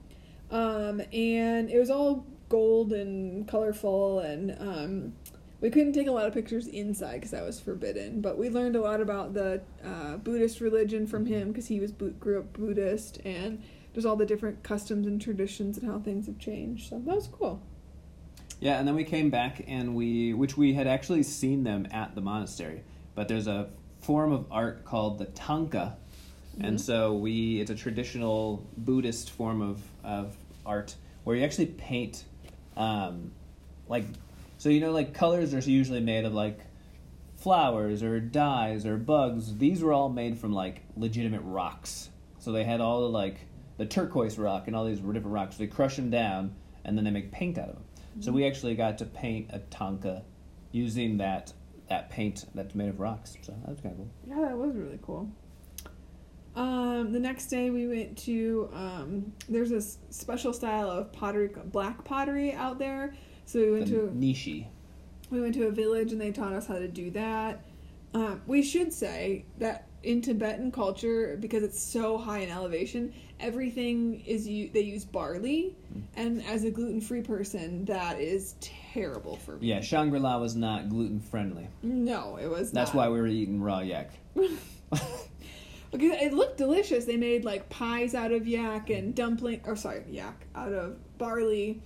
Um, 0.50 1.00
and 1.12 1.68
it 1.70 1.78
was 1.78 1.90
all 1.90 2.24
gold 2.48 2.92
and 2.92 3.48
colorful, 3.48 4.20
and 4.20 4.56
um, 4.60 5.12
we 5.60 5.70
couldn't 5.70 5.92
take 5.92 6.06
a 6.06 6.12
lot 6.12 6.26
of 6.26 6.34
pictures 6.34 6.68
inside 6.68 7.14
because 7.14 7.32
that 7.32 7.42
was 7.44 7.58
forbidden. 7.58 8.20
But 8.20 8.38
we 8.38 8.48
learned 8.48 8.76
a 8.76 8.80
lot 8.80 9.00
about 9.00 9.34
the 9.34 9.60
uh, 9.84 10.18
Buddhist 10.18 10.60
religion 10.60 11.06
from 11.06 11.26
him 11.26 11.48
because 11.48 11.66
he 11.66 11.80
was 11.80 11.90
grew 11.90 12.38
up 12.38 12.52
Buddhist, 12.52 13.18
and 13.24 13.60
there's 13.92 14.06
all 14.06 14.14
the 14.16 14.26
different 14.26 14.62
customs 14.62 15.06
and 15.08 15.20
traditions 15.20 15.78
and 15.78 15.90
how 15.90 15.98
things 15.98 16.26
have 16.26 16.38
changed. 16.38 16.90
So 16.90 17.00
that 17.00 17.14
was 17.16 17.26
cool. 17.26 17.60
Yeah, 18.60 18.78
and 18.78 18.88
then 18.88 18.94
we 18.94 19.04
came 19.04 19.30
back 19.30 19.62
and 19.66 19.94
we, 19.94 20.32
which 20.32 20.56
we 20.56 20.72
had 20.72 20.86
actually 20.86 21.22
seen 21.22 21.62
them 21.64 21.86
at 21.90 22.14
the 22.14 22.20
monastery, 22.20 22.82
but 23.14 23.28
there's 23.28 23.46
a 23.46 23.68
form 24.00 24.32
of 24.32 24.46
art 24.50 24.84
called 24.84 25.18
the 25.18 25.26
thangka, 25.26 25.94
and 26.58 26.80
so 26.80 27.14
we, 27.14 27.60
it's 27.60 27.70
a 27.70 27.74
traditional 27.74 28.66
Buddhist 28.78 29.30
form 29.30 29.60
of 29.60 29.82
of 30.02 30.34
art 30.64 30.94
where 31.24 31.36
you 31.36 31.44
actually 31.44 31.66
paint, 31.66 32.24
um, 32.78 33.30
like, 33.88 34.04
so 34.56 34.70
you 34.70 34.80
know, 34.80 34.92
like 34.92 35.12
colors 35.12 35.52
are 35.52 35.58
usually 35.58 36.00
made 36.00 36.24
of 36.24 36.32
like 36.32 36.60
flowers 37.34 38.02
or 38.02 38.20
dyes 38.20 38.86
or 38.86 38.96
bugs. 38.96 39.56
These 39.58 39.82
were 39.82 39.92
all 39.92 40.08
made 40.08 40.38
from 40.38 40.52
like 40.52 40.82
legitimate 40.96 41.42
rocks, 41.42 42.08
so 42.38 42.52
they 42.52 42.64
had 42.64 42.80
all 42.80 43.02
the 43.02 43.08
like 43.08 43.36
the 43.76 43.84
turquoise 43.86 44.38
rock 44.38 44.66
and 44.66 44.74
all 44.74 44.86
these 44.86 44.98
different 45.00 45.26
rocks. 45.26 45.56
They 45.56 45.66
crush 45.66 45.96
them 45.96 46.08
down 46.08 46.54
and 46.84 46.96
then 46.96 47.04
they 47.04 47.10
make 47.10 47.32
paint 47.32 47.58
out 47.58 47.68
of 47.68 47.74
them. 47.74 47.84
So 48.20 48.32
we 48.32 48.46
actually 48.46 48.74
got 48.74 48.98
to 48.98 49.04
paint 49.04 49.50
a 49.52 49.58
thangka 49.58 50.22
using 50.72 51.18
that 51.18 51.52
that 51.88 52.10
paint 52.10 52.46
that's 52.54 52.74
made 52.74 52.88
of 52.88 52.98
rocks. 52.98 53.36
So 53.42 53.52
that 53.52 53.68
was 53.70 53.80
kind 53.80 53.92
of 53.92 53.98
cool. 53.98 54.10
Yeah, 54.26 54.48
that 54.48 54.58
was 54.58 54.74
really 54.74 54.98
cool. 55.02 55.30
Um, 56.56 57.12
the 57.12 57.20
next 57.20 57.46
day 57.46 57.68
we 57.70 57.86
went 57.86 58.16
to 58.18 58.70
um, 58.72 59.32
there's 59.48 59.70
this 59.70 59.98
special 60.10 60.52
style 60.52 60.90
of 60.90 61.12
pottery, 61.12 61.50
black 61.66 62.02
pottery 62.04 62.52
out 62.54 62.78
there. 62.78 63.14
So 63.44 63.60
we 63.60 63.70
went 63.72 63.86
The 63.86 63.92
to 63.92 64.02
Nixi. 64.16 64.66
we 65.30 65.40
went 65.40 65.54
to 65.54 65.66
a 65.66 65.70
village 65.70 66.12
and 66.12 66.20
they 66.20 66.32
taught 66.32 66.54
us 66.54 66.66
how 66.66 66.78
to 66.78 66.88
do 66.88 67.10
that. 67.12 67.62
Um, 68.14 68.40
we 68.46 68.62
should 68.62 68.92
say 68.92 69.44
that 69.58 69.88
in 70.02 70.22
Tibetan 70.22 70.72
culture, 70.72 71.36
because 71.38 71.62
it's 71.62 71.80
so 71.80 72.16
high 72.16 72.38
in 72.38 72.50
elevation, 72.50 73.12
everything 73.40 74.22
is 74.26 74.46
you 74.48 74.70
they 74.72 74.80
use 74.80 75.04
barley, 75.04 75.76
Mm. 75.94 76.02
and 76.16 76.42
as 76.46 76.64
a 76.64 76.70
gluten 76.70 77.00
free 77.00 77.22
person, 77.22 77.84
that 77.86 78.20
is 78.20 78.54
terrible 78.60 79.36
for 79.36 79.56
me. 79.56 79.68
Yeah, 79.68 79.80
Shangri 79.80 80.18
La 80.18 80.38
was 80.38 80.56
not 80.56 80.88
gluten 80.88 81.20
friendly. 81.20 81.68
No, 81.82 82.36
it 82.36 82.48
was. 82.48 82.72
That's 82.72 82.92
not. 82.92 82.96
why 82.96 83.08
we 83.08 83.20
were 83.20 83.26
eating 83.26 83.60
raw 83.62 83.80
yak. 83.80 84.10
Because 85.92 86.20
it 86.20 86.32
looked 86.34 86.58
delicious. 86.58 87.04
They 87.04 87.16
made 87.16 87.44
like 87.44 87.68
pies 87.70 88.14
out 88.14 88.32
of 88.32 88.46
yak 88.46 88.90
and 88.90 89.14
dumpling, 89.14 89.60
or 89.64 89.76
sorry, 89.76 90.02
yak 90.10 90.44
out 90.54 90.72
of 90.72 90.96
barley, 91.16 91.80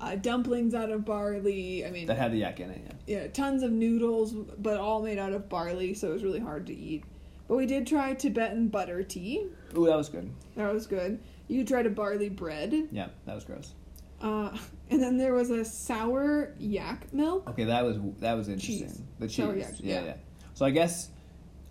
uh, 0.00 0.16
dumplings 0.16 0.74
out 0.74 0.90
of 0.90 1.04
barley. 1.04 1.86
I 1.86 1.90
mean, 1.90 2.06
that 2.08 2.18
had 2.18 2.32
the 2.32 2.38
yak 2.38 2.60
in 2.60 2.70
it. 2.70 2.80
Yeah. 3.06 3.18
yeah, 3.22 3.26
tons 3.28 3.62
of 3.62 3.70
noodles, 3.70 4.32
but 4.34 4.78
all 4.78 5.02
made 5.02 5.18
out 5.18 5.32
of 5.32 5.48
barley, 5.48 5.94
so 5.94 6.10
it 6.10 6.14
was 6.14 6.24
really 6.24 6.40
hard 6.40 6.66
to 6.66 6.74
eat. 6.74 7.04
But 7.48 7.56
we 7.56 7.66
did 7.66 7.86
try 7.86 8.14
Tibetan 8.14 8.68
butter 8.68 9.02
tea. 9.02 9.46
Ooh, 9.76 9.86
that 9.86 9.96
was 9.96 10.08
good. 10.08 10.30
That 10.56 10.72
was 10.72 10.86
good. 10.86 11.20
You 11.48 11.64
tried 11.64 11.86
a 11.86 11.90
barley 11.90 12.30
bread, 12.30 12.88
Yeah, 12.90 13.08
that 13.26 13.34
was 13.34 13.44
gross. 13.44 13.74
uh, 14.22 14.56
and 14.90 15.02
then 15.02 15.18
there 15.18 15.34
was 15.34 15.50
a 15.50 15.64
sour 15.64 16.54
yak 16.58 17.12
milk. 17.12 17.48
Okay, 17.50 17.64
that 17.64 17.84
was 17.84 17.98
that 18.20 18.34
was 18.34 18.48
interesting. 18.48 18.88
Cheese. 18.88 19.02
The 19.18 19.26
cheese. 19.28 19.36
Sour 19.44 19.56
yak, 19.56 19.74
yeah, 19.78 19.94
yeah. 20.00 20.04
yeah. 20.06 20.14
So 20.54 20.64
I 20.64 20.70
guess 20.70 21.10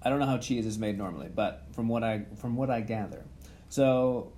I 0.03 0.09
don't 0.09 0.19
know 0.19 0.25
how 0.27 0.37
cheese 0.37 0.65
is 0.67 0.77
made 0.77 0.97
normally, 0.97 1.29
but 1.33 1.65
from 1.73 1.87
what 1.87 2.03
I 2.03 2.25
from 2.35 2.55
what 2.55 2.69
I 2.69 2.81
gather, 2.81 3.23
so 3.69 4.31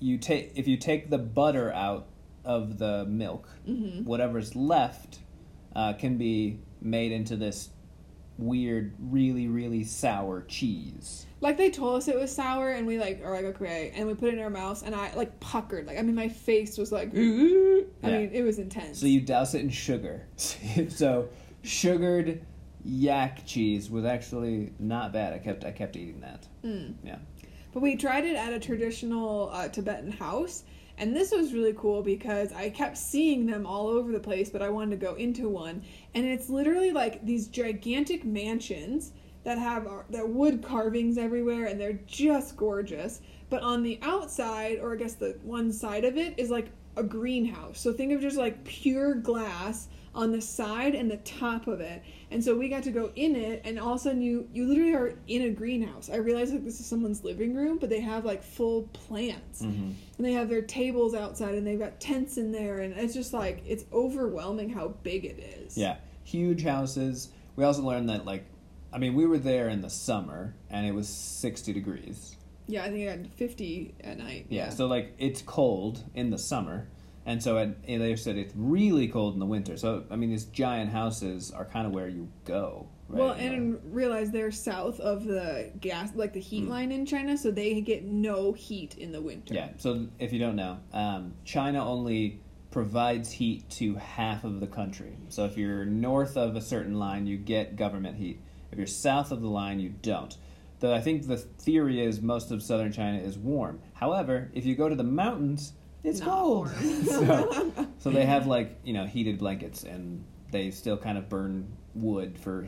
you 0.00 0.18
take 0.18 0.52
if 0.56 0.66
you 0.66 0.76
take 0.76 1.10
the 1.10 1.18
butter 1.18 1.72
out 1.72 2.08
of 2.44 2.78
the 2.78 3.04
milk, 3.04 3.48
Mm-hmm. 3.68 4.04
whatever's 4.04 4.56
left 4.56 5.20
uh, 5.76 5.92
can 5.92 6.18
be 6.18 6.58
made 6.80 7.12
into 7.12 7.36
this 7.36 7.68
weird, 8.38 8.94
really 8.98 9.48
really 9.48 9.84
sour 9.84 10.42
cheese. 10.42 11.26
Like 11.40 11.56
they 11.56 11.70
told 11.70 11.96
us 11.96 12.08
it 12.08 12.16
was 12.16 12.34
sour, 12.34 12.70
and 12.70 12.86
we 12.86 12.98
like 12.98 13.20
are 13.24 13.32
like 13.32 13.44
okay, 13.56 13.92
and 13.94 14.06
we 14.06 14.14
put 14.14 14.28
it 14.28 14.34
in 14.34 14.40
our 14.40 14.50
mouths, 14.50 14.82
and 14.82 14.94
I 14.94 15.12
like 15.14 15.38
puckered. 15.40 15.86
Like 15.86 15.98
I 15.98 16.02
mean, 16.02 16.14
my 16.14 16.28
face 16.28 16.78
was 16.78 16.92
like, 16.92 17.08
I 17.14 17.18
Yeah. 17.18 17.82
mean, 18.02 18.30
it 18.32 18.42
was 18.44 18.58
intense. 18.58 18.98
So 18.98 19.06
you 19.06 19.20
douse 19.20 19.54
it 19.54 19.60
in 19.60 19.70
sugar. 19.70 20.26
so 20.88 21.28
sugared 21.62 22.44
yak 22.84 23.44
cheese 23.46 23.88
was 23.90 24.04
actually 24.04 24.72
not 24.78 25.12
bad. 25.12 25.32
I 25.32 25.38
kept 25.38 25.64
I 25.64 25.72
kept 25.72 25.96
eating 25.96 26.20
that. 26.20 26.46
Mm. 26.64 26.94
Yeah. 27.04 27.18
But 27.72 27.80
we 27.80 27.96
tried 27.96 28.24
it 28.24 28.36
at 28.36 28.52
a 28.52 28.60
traditional 28.60 29.48
uh, 29.52 29.68
Tibetan 29.68 30.12
house, 30.12 30.64
and 30.98 31.14
this 31.14 31.32
was 31.32 31.52
really 31.52 31.74
cool 31.74 32.02
because 32.02 32.52
I 32.52 32.70
kept 32.70 32.96
seeing 32.96 33.46
them 33.46 33.66
all 33.66 33.88
over 33.88 34.12
the 34.12 34.20
place, 34.20 34.50
but 34.50 34.62
I 34.62 34.68
wanted 34.68 35.00
to 35.00 35.06
go 35.06 35.14
into 35.14 35.48
one, 35.48 35.82
and 36.14 36.24
it's 36.24 36.48
literally 36.48 36.92
like 36.92 37.24
these 37.24 37.48
gigantic 37.48 38.24
mansions 38.24 39.12
that 39.44 39.58
have 39.58 39.86
uh, 39.86 40.02
that 40.10 40.28
wood 40.28 40.62
carvings 40.62 41.18
everywhere, 41.18 41.66
and 41.66 41.80
they're 41.80 42.00
just 42.06 42.56
gorgeous. 42.56 43.20
But 43.50 43.62
on 43.62 43.82
the 43.82 43.98
outside, 44.02 44.78
or 44.80 44.94
I 44.94 44.96
guess 44.96 45.14
the 45.14 45.36
one 45.42 45.72
side 45.72 46.04
of 46.04 46.16
it, 46.16 46.34
is 46.38 46.50
like 46.50 46.70
a 46.96 47.02
greenhouse. 47.02 47.80
So 47.80 47.92
think 47.92 48.12
of 48.12 48.20
just 48.20 48.36
like 48.36 48.64
pure 48.64 49.14
glass 49.14 49.88
on 50.14 50.30
the 50.32 50.40
side 50.40 50.94
and 50.94 51.10
the 51.10 51.16
top 51.18 51.66
of 51.66 51.80
it. 51.80 52.02
And 52.30 52.42
so 52.42 52.56
we 52.56 52.68
got 52.68 52.82
to 52.84 52.90
go 52.90 53.10
in 53.16 53.34
it, 53.36 53.62
and 53.64 53.78
all 53.78 53.94
of 53.94 53.96
a 53.96 53.98
sudden 54.00 54.22
you 54.22 54.48
you 54.52 54.66
literally 54.66 54.94
are 54.94 55.14
in 55.28 55.42
a 55.42 55.50
greenhouse. 55.50 56.10
I 56.10 56.16
realized 56.16 56.52
like 56.52 56.64
this 56.64 56.80
is 56.80 56.86
someone's 56.86 57.24
living 57.24 57.54
room, 57.54 57.78
but 57.78 57.88
they 57.90 58.00
have 58.00 58.24
like 58.24 58.42
full 58.42 58.82
plants, 58.92 59.62
Mhm. 59.62 59.94
and 60.16 60.26
they 60.26 60.32
have 60.32 60.48
their 60.48 60.62
tables 60.62 61.14
outside, 61.14 61.54
and 61.54 61.66
they've 61.66 61.78
got 61.78 62.00
tents 62.00 62.36
in 62.38 62.52
there, 62.52 62.78
and 62.80 62.94
it's 62.94 63.14
just 63.14 63.32
like 63.32 63.62
it's 63.66 63.84
overwhelming 63.92 64.70
how 64.70 64.88
big 65.02 65.24
it 65.24 65.38
is. 65.38 65.76
Yeah, 65.76 65.96
huge 66.24 66.62
houses. 66.64 67.28
We 67.56 67.64
also 67.64 67.82
learned 67.82 68.08
that 68.08 68.24
like, 68.24 68.44
I 68.92 68.98
mean, 68.98 69.14
we 69.14 69.26
were 69.26 69.38
there 69.38 69.68
in 69.68 69.80
the 69.82 69.90
summer 69.90 70.54
and 70.70 70.86
it 70.86 70.92
was 70.94 71.08
sixty 71.08 71.72
degrees. 71.72 72.36
yeah. 72.66 72.84
I 72.84 72.88
think 72.90 73.00
it 73.00 73.22
got 73.24 73.32
fifty 73.34 73.94
at 74.02 74.16
night. 74.18 74.46
Yeah, 74.48 74.70
so 74.70 74.86
like 74.86 75.14
it's 75.18 75.42
cold 75.42 76.02
in 76.14 76.30
the 76.30 76.38
summer, 76.38 76.86
and 77.26 77.42
so 77.42 77.58
at, 77.58 77.76
and 77.86 78.02
they 78.02 78.16
said 78.16 78.36
it's 78.36 78.52
really 78.56 79.08
cold 79.08 79.34
in 79.34 79.40
the 79.40 79.46
winter. 79.46 79.76
So 79.76 80.04
I 80.10 80.16
mean, 80.16 80.30
these 80.30 80.46
giant 80.46 80.90
houses 80.90 81.50
are 81.50 81.64
kind 81.64 81.86
of 81.86 81.92
where 81.92 82.08
you 82.08 82.28
go. 82.44 82.88
Right? 83.08 83.18
Well, 83.20 83.32
and 83.32 83.78
realize 83.84 84.30
they're 84.30 84.50
south 84.50 84.98
of 85.00 85.24
the 85.24 85.70
gas, 85.80 86.14
like 86.14 86.32
the 86.32 86.40
heat 86.40 86.64
Mm. 86.64 86.68
line 86.68 86.92
in 86.92 87.04
China, 87.06 87.36
so 87.36 87.50
they 87.50 87.80
get 87.82 88.04
no 88.04 88.52
heat 88.52 88.96
in 88.96 89.12
the 89.12 89.20
winter. 89.20 89.54
Yeah. 89.54 89.68
So 89.76 90.06
if 90.18 90.32
you 90.32 90.38
don't 90.38 90.56
know, 90.56 90.78
um, 90.92 91.34
China 91.44 91.86
only 91.86 92.40
provides 92.70 93.30
heat 93.30 93.68
to 93.68 93.96
half 93.96 94.44
of 94.44 94.60
the 94.60 94.66
country. 94.66 95.18
So 95.28 95.44
if 95.44 95.58
you're 95.58 95.84
north 95.84 96.38
of 96.38 96.56
a 96.56 96.60
certain 96.62 96.98
line, 96.98 97.26
you 97.26 97.36
get 97.36 97.76
government 97.76 98.16
heat. 98.16 98.40
If 98.70 98.78
you're 98.78 98.86
south 98.86 99.30
of 99.30 99.42
the 99.42 99.48
line, 99.48 99.78
you 99.78 99.90
don't. 99.90 100.34
Though 100.80 100.94
I 100.94 101.02
think 101.02 101.26
the 101.26 101.36
theory 101.36 102.02
is 102.02 102.22
most 102.22 102.50
of 102.50 102.62
southern 102.62 102.90
China 102.90 103.18
is 103.18 103.36
warm. 103.36 103.80
However, 103.92 104.50
if 104.54 104.64
you 104.64 104.74
go 104.74 104.88
to 104.88 104.94
the 104.96 105.04
mountains, 105.04 105.74
it's 106.04 106.20
Not 106.20 106.28
cold. 106.28 106.68
so, 107.04 107.86
so 107.98 108.10
they 108.10 108.24
have 108.26 108.46
like 108.46 108.78
you 108.84 108.92
know 108.92 109.06
heated 109.06 109.38
blankets, 109.38 109.84
and 109.84 110.24
they 110.50 110.70
still 110.70 110.96
kind 110.96 111.16
of 111.18 111.28
burn 111.28 111.66
wood 111.94 112.38
for 112.38 112.66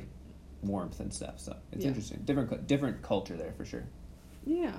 warmth 0.63 1.01
and 1.01 1.13
stuff. 1.13 1.39
So 1.41 1.57
it's 1.73 1.83
Yeah. 1.85 1.89
interesting. 1.89 2.21
Different 2.25 2.67
different 2.67 3.03
culture 3.03 3.37
there 3.37 3.53
for 3.53 3.65
sure. 3.65 3.85
Yeah. 4.47 4.75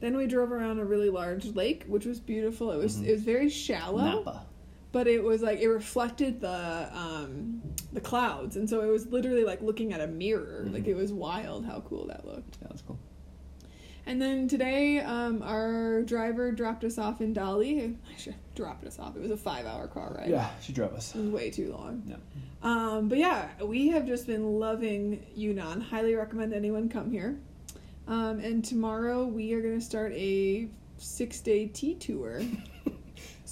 Then 0.00 0.16
we 0.16 0.26
drove 0.26 0.50
around 0.50 0.80
a 0.80 0.84
really 0.84 1.10
large 1.10 1.44
lake, 1.54 1.84
which 1.86 2.06
was 2.06 2.18
beautiful. 2.18 2.72
It 2.72 2.78
was 2.78 2.98
Mhm. 2.98 3.06
it 3.06 3.12
was 3.12 3.22
very 3.22 3.48
shallow, 3.48 4.04
Napa. 4.04 4.46
but 4.90 5.06
it 5.06 5.22
was 5.22 5.42
like 5.42 5.60
it 5.60 5.68
reflected 5.68 6.40
the 6.40 6.88
um, 6.92 7.62
the 7.92 8.00
clouds, 8.00 8.56
and 8.56 8.68
so 8.68 8.80
it 8.80 8.90
was 8.90 9.06
literally 9.08 9.44
like 9.44 9.62
looking 9.62 9.92
at 9.92 10.00
a 10.00 10.06
mirror. 10.08 10.66
Like 10.72 10.84
Mhm. 10.84 10.88
it 10.88 10.96
was 10.96 11.12
wild 11.12 11.64
how 11.66 11.80
cool 11.80 12.06
that 12.08 12.26
looked. 12.26 12.58
Yeah, 12.60 12.68
that's 12.68 12.82
cool. 12.82 12.98
And 14.04 14.20
then 14.20 14.48
today, 14.48 14.98
um, 14.98 15.42
our 15.42 16.02
driver 16.02 16.50
dropped 16.50 16.82
us 16.84 16.98
off 16.98 17.20
in 17.20 17.34
Dali. 17.34 17.96
Should 18.18 18.34
dropped 18.54 18.84
us 18.84 18.98
off. 18.98 19.16
It 19.16 19.22
was 19.22 19.30
a 19.30 19.36
five 19.36 19.64
hour 19.64 19.86
car 19.86 20.16
ride. 20.18 20.28
Yeah, 20.28 20.50
she 20.60 20.72
drove 20.72 20.92
us. 20.92 21.14
It 21.14 21.20
was 21.20 21.30
way 21.30 21.50
too 21.50 21.72
long. 21.72 22.02
Yeah. 22.06 22.16
Um, 22.62 23.08
but 23.08 23.18
yeah, 23.18 23.48
we 23.62 23.88
have 23.88 24.06
just 24.06 24.26
been 24.26 24.58
loving 24.58 25.24
Yunnan. 25.34 25.80
Highly 25.80 26.14
recommend 26.14 26.52
anyone 26.52 26.88
come 26.88 27.10
here. 27.10 27.38
Um, 28.08 28.40
and 28.40 28.64
tomorrow 28.64 29.24
we 29.24 29.52
are 29.54 29.60
going 29.60 29.78
to 29.78 29.84
start 29.84 30.12
a 30.12 30.68
six 30.98 31.40
day 31.40 31.66
tea 31.66 31.94
tour. 31.94 32.42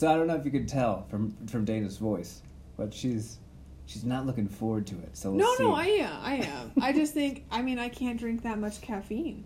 So 0.00 0.10
I 0.10 0.14
don't 0.14 0.26
know 0.28 0.34
if 0.34 0.46
you 0.46 0.50
could 0.50 0.66
tell 0.66 1.04
from 1.10 1.36
from 1.46 1.66
Dana's 1.66 1.98
voice, 1.98 2.40
but 2.78 2.94
she's 2.94 3.36
she's 3.84 4.02
not 4.02 4.24
looking 4.24 4.48
forward 4.48 4.86
to 4.86 4.94
it. 4.94 5.14
So 5.14 5.30
no, 5.30 5.54
see. 5.56 5.62
no, 5.62 5.74
I 5.74 5.84
am. 5.84 6.18
I 6.22 6.34
am. 6.36 6.72
I 6.80 6.92
just 6.94 7.12
think, 7.12 7.44
I 7.50 7.60
mean, 7.60 7.78
I 7.78 7.90
can't 7.90 8.18
drink 8.18 8.42
that 8.44 8.58
much 8.58 8.80
caffeine. 8.80 9.44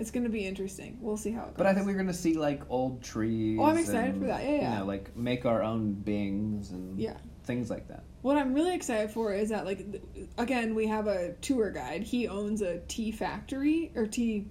It's 0.00 0.10
going 0.10 0.24
to 0.24 0.30
be 0.30 0.46
interesting. 0.46 0.96
We'll 1.00 1.18
see 1.18 1.30
how 1.30 1.42
it 1.42 1.46
goes. 1.48 1.54
But 1.58 1.66
I 1.66 1.74
think 1.74 1.86
we're 1.86 1.92
gonna 1.94 2.14
see 2.14 2.32
like 2.32 2.62
old 2.70 3.02
trees. 3.02 3.58
Oh, 3.60 3.64
I'm 3.64 3.76
excited 3.76 4.14
and, 4.14 4.20
for 4.22 4.26
that. 4.28 4.42
Yeah, 4.42 4.50
yeah. 4.50 4.72
You 4.72 4.78
know, 4.80 4.86
like 4.86 5.14
make 5.14 5.44
our 5.44 5.62
own 5.62 5.92
bings 5.92 6.70
and 6.70 6.98
Yeah. 6.98 7.18
things 7.44 7.68
like 7.68 7.86
that. 7.88 8.02
What 8.22 8.38
I'm 8.38 8.54
really 8.54 8.74
excited 8.74 9.10
for 9.10 9.32
is 9.34 9.50
that, 9.50 9.64
like, 9.66 9.92
th- 9.92 10.02
again, 10.38 10.74
we 10.74 10.86
have 10.86 11.06
a 11.06 11.32
tour 11.42 11.70
guide. 11.70 12.02
He 12.02 12.28
owns 12.28 12.62
a 12.62 12.78
tea 12.88 13.10
factory 13.12 13.92
or 13.94 14.06
tea 14.06 14.46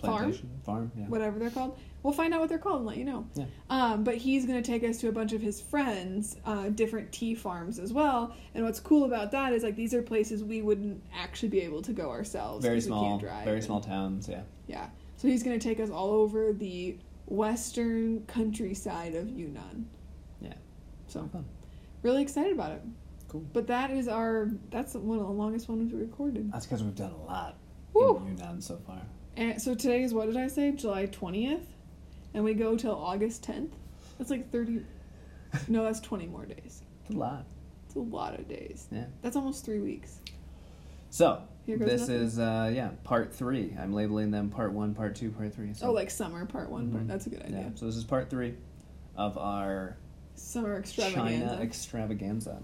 farm. 0.00 0.32
Farm, 0.64 0.90
yeah. 0.96 1.04
whatever 1.04 1.38
they're 1.38 1.50
called. 1.50 1.78
We'll 2.04 2.12
find 2.12 2.34
out 2.34 2.40
what 2.40 2.50
they're 2.50 2.58
called 2.58 2.76
and 2.80 2.86
let 2.86 2.98
you 2.98 3.04
know. 3.06 3.26
Yeah. 3.34 3.46
Um, 3.70 4.04
but 4.04 4.16
he's 4.16 4.44
going 4.44 4.62
to 4.62 4.70
take 4.70 4.84
us 4.84 4.98
to 4.98 5.08
a 5.08 5.12
bunch 5.12 5.32
of 5.32 5.40
his 5.40 5.60
friends, 5.60 6.36
uh, 6.44 6.68
different 6.68 7.10
tea 7.10 7.34
farms 7.34 7.78
as 7.78 7.94
well. 7.94 8.36
And 8.54 8.62
what's 8.62 8.78
cool 8.78 9.04
about 9.04 9.30
that 9.32 9.54
is 9.54 9.62
like 9.62 9.74
these 9.74 9.94
are 9.94 10.02
places 10.02 10.44
we 10.44 10.60
wouldn't 10.60 11.02
actually 11.18 11.48
be 11.48 11.62
able 11.62 11.80
to 11.80 11.92
go 11.94 12.10
ourselves. 12.10 12.62
Very 12.62 12.82
small, 12.82 13.08
can't 13.18 13.22
drive 13.22 13.44
very 13.44 13.56
and- 13.56 13.64
small 13.64 13.80
towns. 13.80 14.28
Yeah. 14.28 14.42
Yeah. 14.66 14.88
So 15.16 15.28
he's 15.28 15.42
going 15.42 15.58
to 15.58 15.66
take 15.66 15.80
us 15.80 15.88
all 15.88 16.10
over 16.10 16.52
the 16.52 16.98
western 17.26 18.24
countryside 18.26 19.14
of 19.14 19.30
Yunnan. 19.30 19.88
Yeah. 20.42 20.52
So 21.06 21.26
fun. 21.32 21.46
really 22.02 22.20
excited 22.20 22.52
about 22.52 22.72
it. 22.72 22.82
Cool. 23.28 23.44
But 23.54 23.66
that 23.68 23.90
is 23.90 24.08
our 24.08 24.50
that's 24.70 24.94
one 24.94 25.18
of 25.18 25.24
the 25.26 25.32
longest 25.32 25.70
ones 25.70 25.90
we 25.92 26.00
recorded. 26.00 26.52
That's 26.52 26.66
because 26.66 26.82
we've 26.82 26.94
done 26.94 27.12
a 27.12 27.24
lot 27.24 27.56
Woo. 27.94 28.18
in 28.18 28.36
Yunnan 28.36 28.60
so 28.60 28.78
far. 28.86 29.00
And 29.36 29.60
so 29.60 29.74
today 29.74 30.02
is 30.02 30.12
what 30.12 30.26
did 30.26 30.36
I 30.36 30.48
say? 30.48 30.70
July 30.72 31.06
twentieth, 31.06 31.66
and 32.34 32.44
we 32.44 32.54
go 32.54 32.76
till 32.76 32.94
August 32.94 33.42
tenth. 33.42 33.72
That's 34.18 34.30
like 34.30 34.50
thirty. 34.50 34.84
no, 35.68 35.84
that's 35.84 36.00
twenty 36.00 36.26
more 36.26 36.44
days. 36.46 36.82
It's 37.06 37.14
a 37.14 37.18
lot. 37.18 37.44
It's 37.86 37.94
a 37.96 38.00
lot 38.00 38.38
of 38.38 38.48
days. 38.48 38.86
Yeah. 38.90 39.04
That's 39.22 39.36
almost 39.36 39.64
three 39.64 39.80
weeks. 39.80 40.18
So 41.10 41.42
this 41.66 42.00
nothing. 42.02 42.14
is 42.16 42.38
uh 42.38 42.70
yeah 42.74 42.90
part 43.04 43.32
three. 43.32 43.74
I'm 43.78 43.92
labeling 43.92 44.30
them 44.30 44.50
part 44.50 44.72
one, 44.72 44.94
part 44.94 45.14
two, 45.14 45.30
part 45.30 45.54
three. 45.54 45.72
So 45.74 45.88
Oh, 45.88 45.92
like 45.92 46.10
summer 46.10 46.44
part 46.46 46.70
one. 46.70 46.90
Part, 46.90 47.04
Mhm. 47.04 47.08
that's 47.08 47.26
a 47.26 47.30
good 47.30 47.42
idea. 47.42 47.60
yeah. 47.60 47.68
So 47.74 47.86
this 47.86 47.96
is 47.96 48.04
part 48.04 48.28
three 48.30 48.54
of 49.16 49.38
our 49.38 49.96
Summer 50.34 50.76
extravaganza. 50.76 51.46
China 51.46 51.62
extravaganza. 51.62 51.62
extravaganza. 52.52 52.62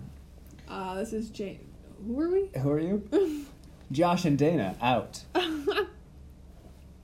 uh, 0.68 0.94
this 0.96 1.12
is 1.12 1.30
Jane. 1.30 1.60
Who 2.06 2.18
are 2.20 2.28
we? 2.30 2.50
Who 2.60 2.70
are 2.70 2.80
you? 2.80 3.46
Josh 3.92 4.24
and 4.24 4.36
Dana 4.38 4.74
out. 4.82 5.22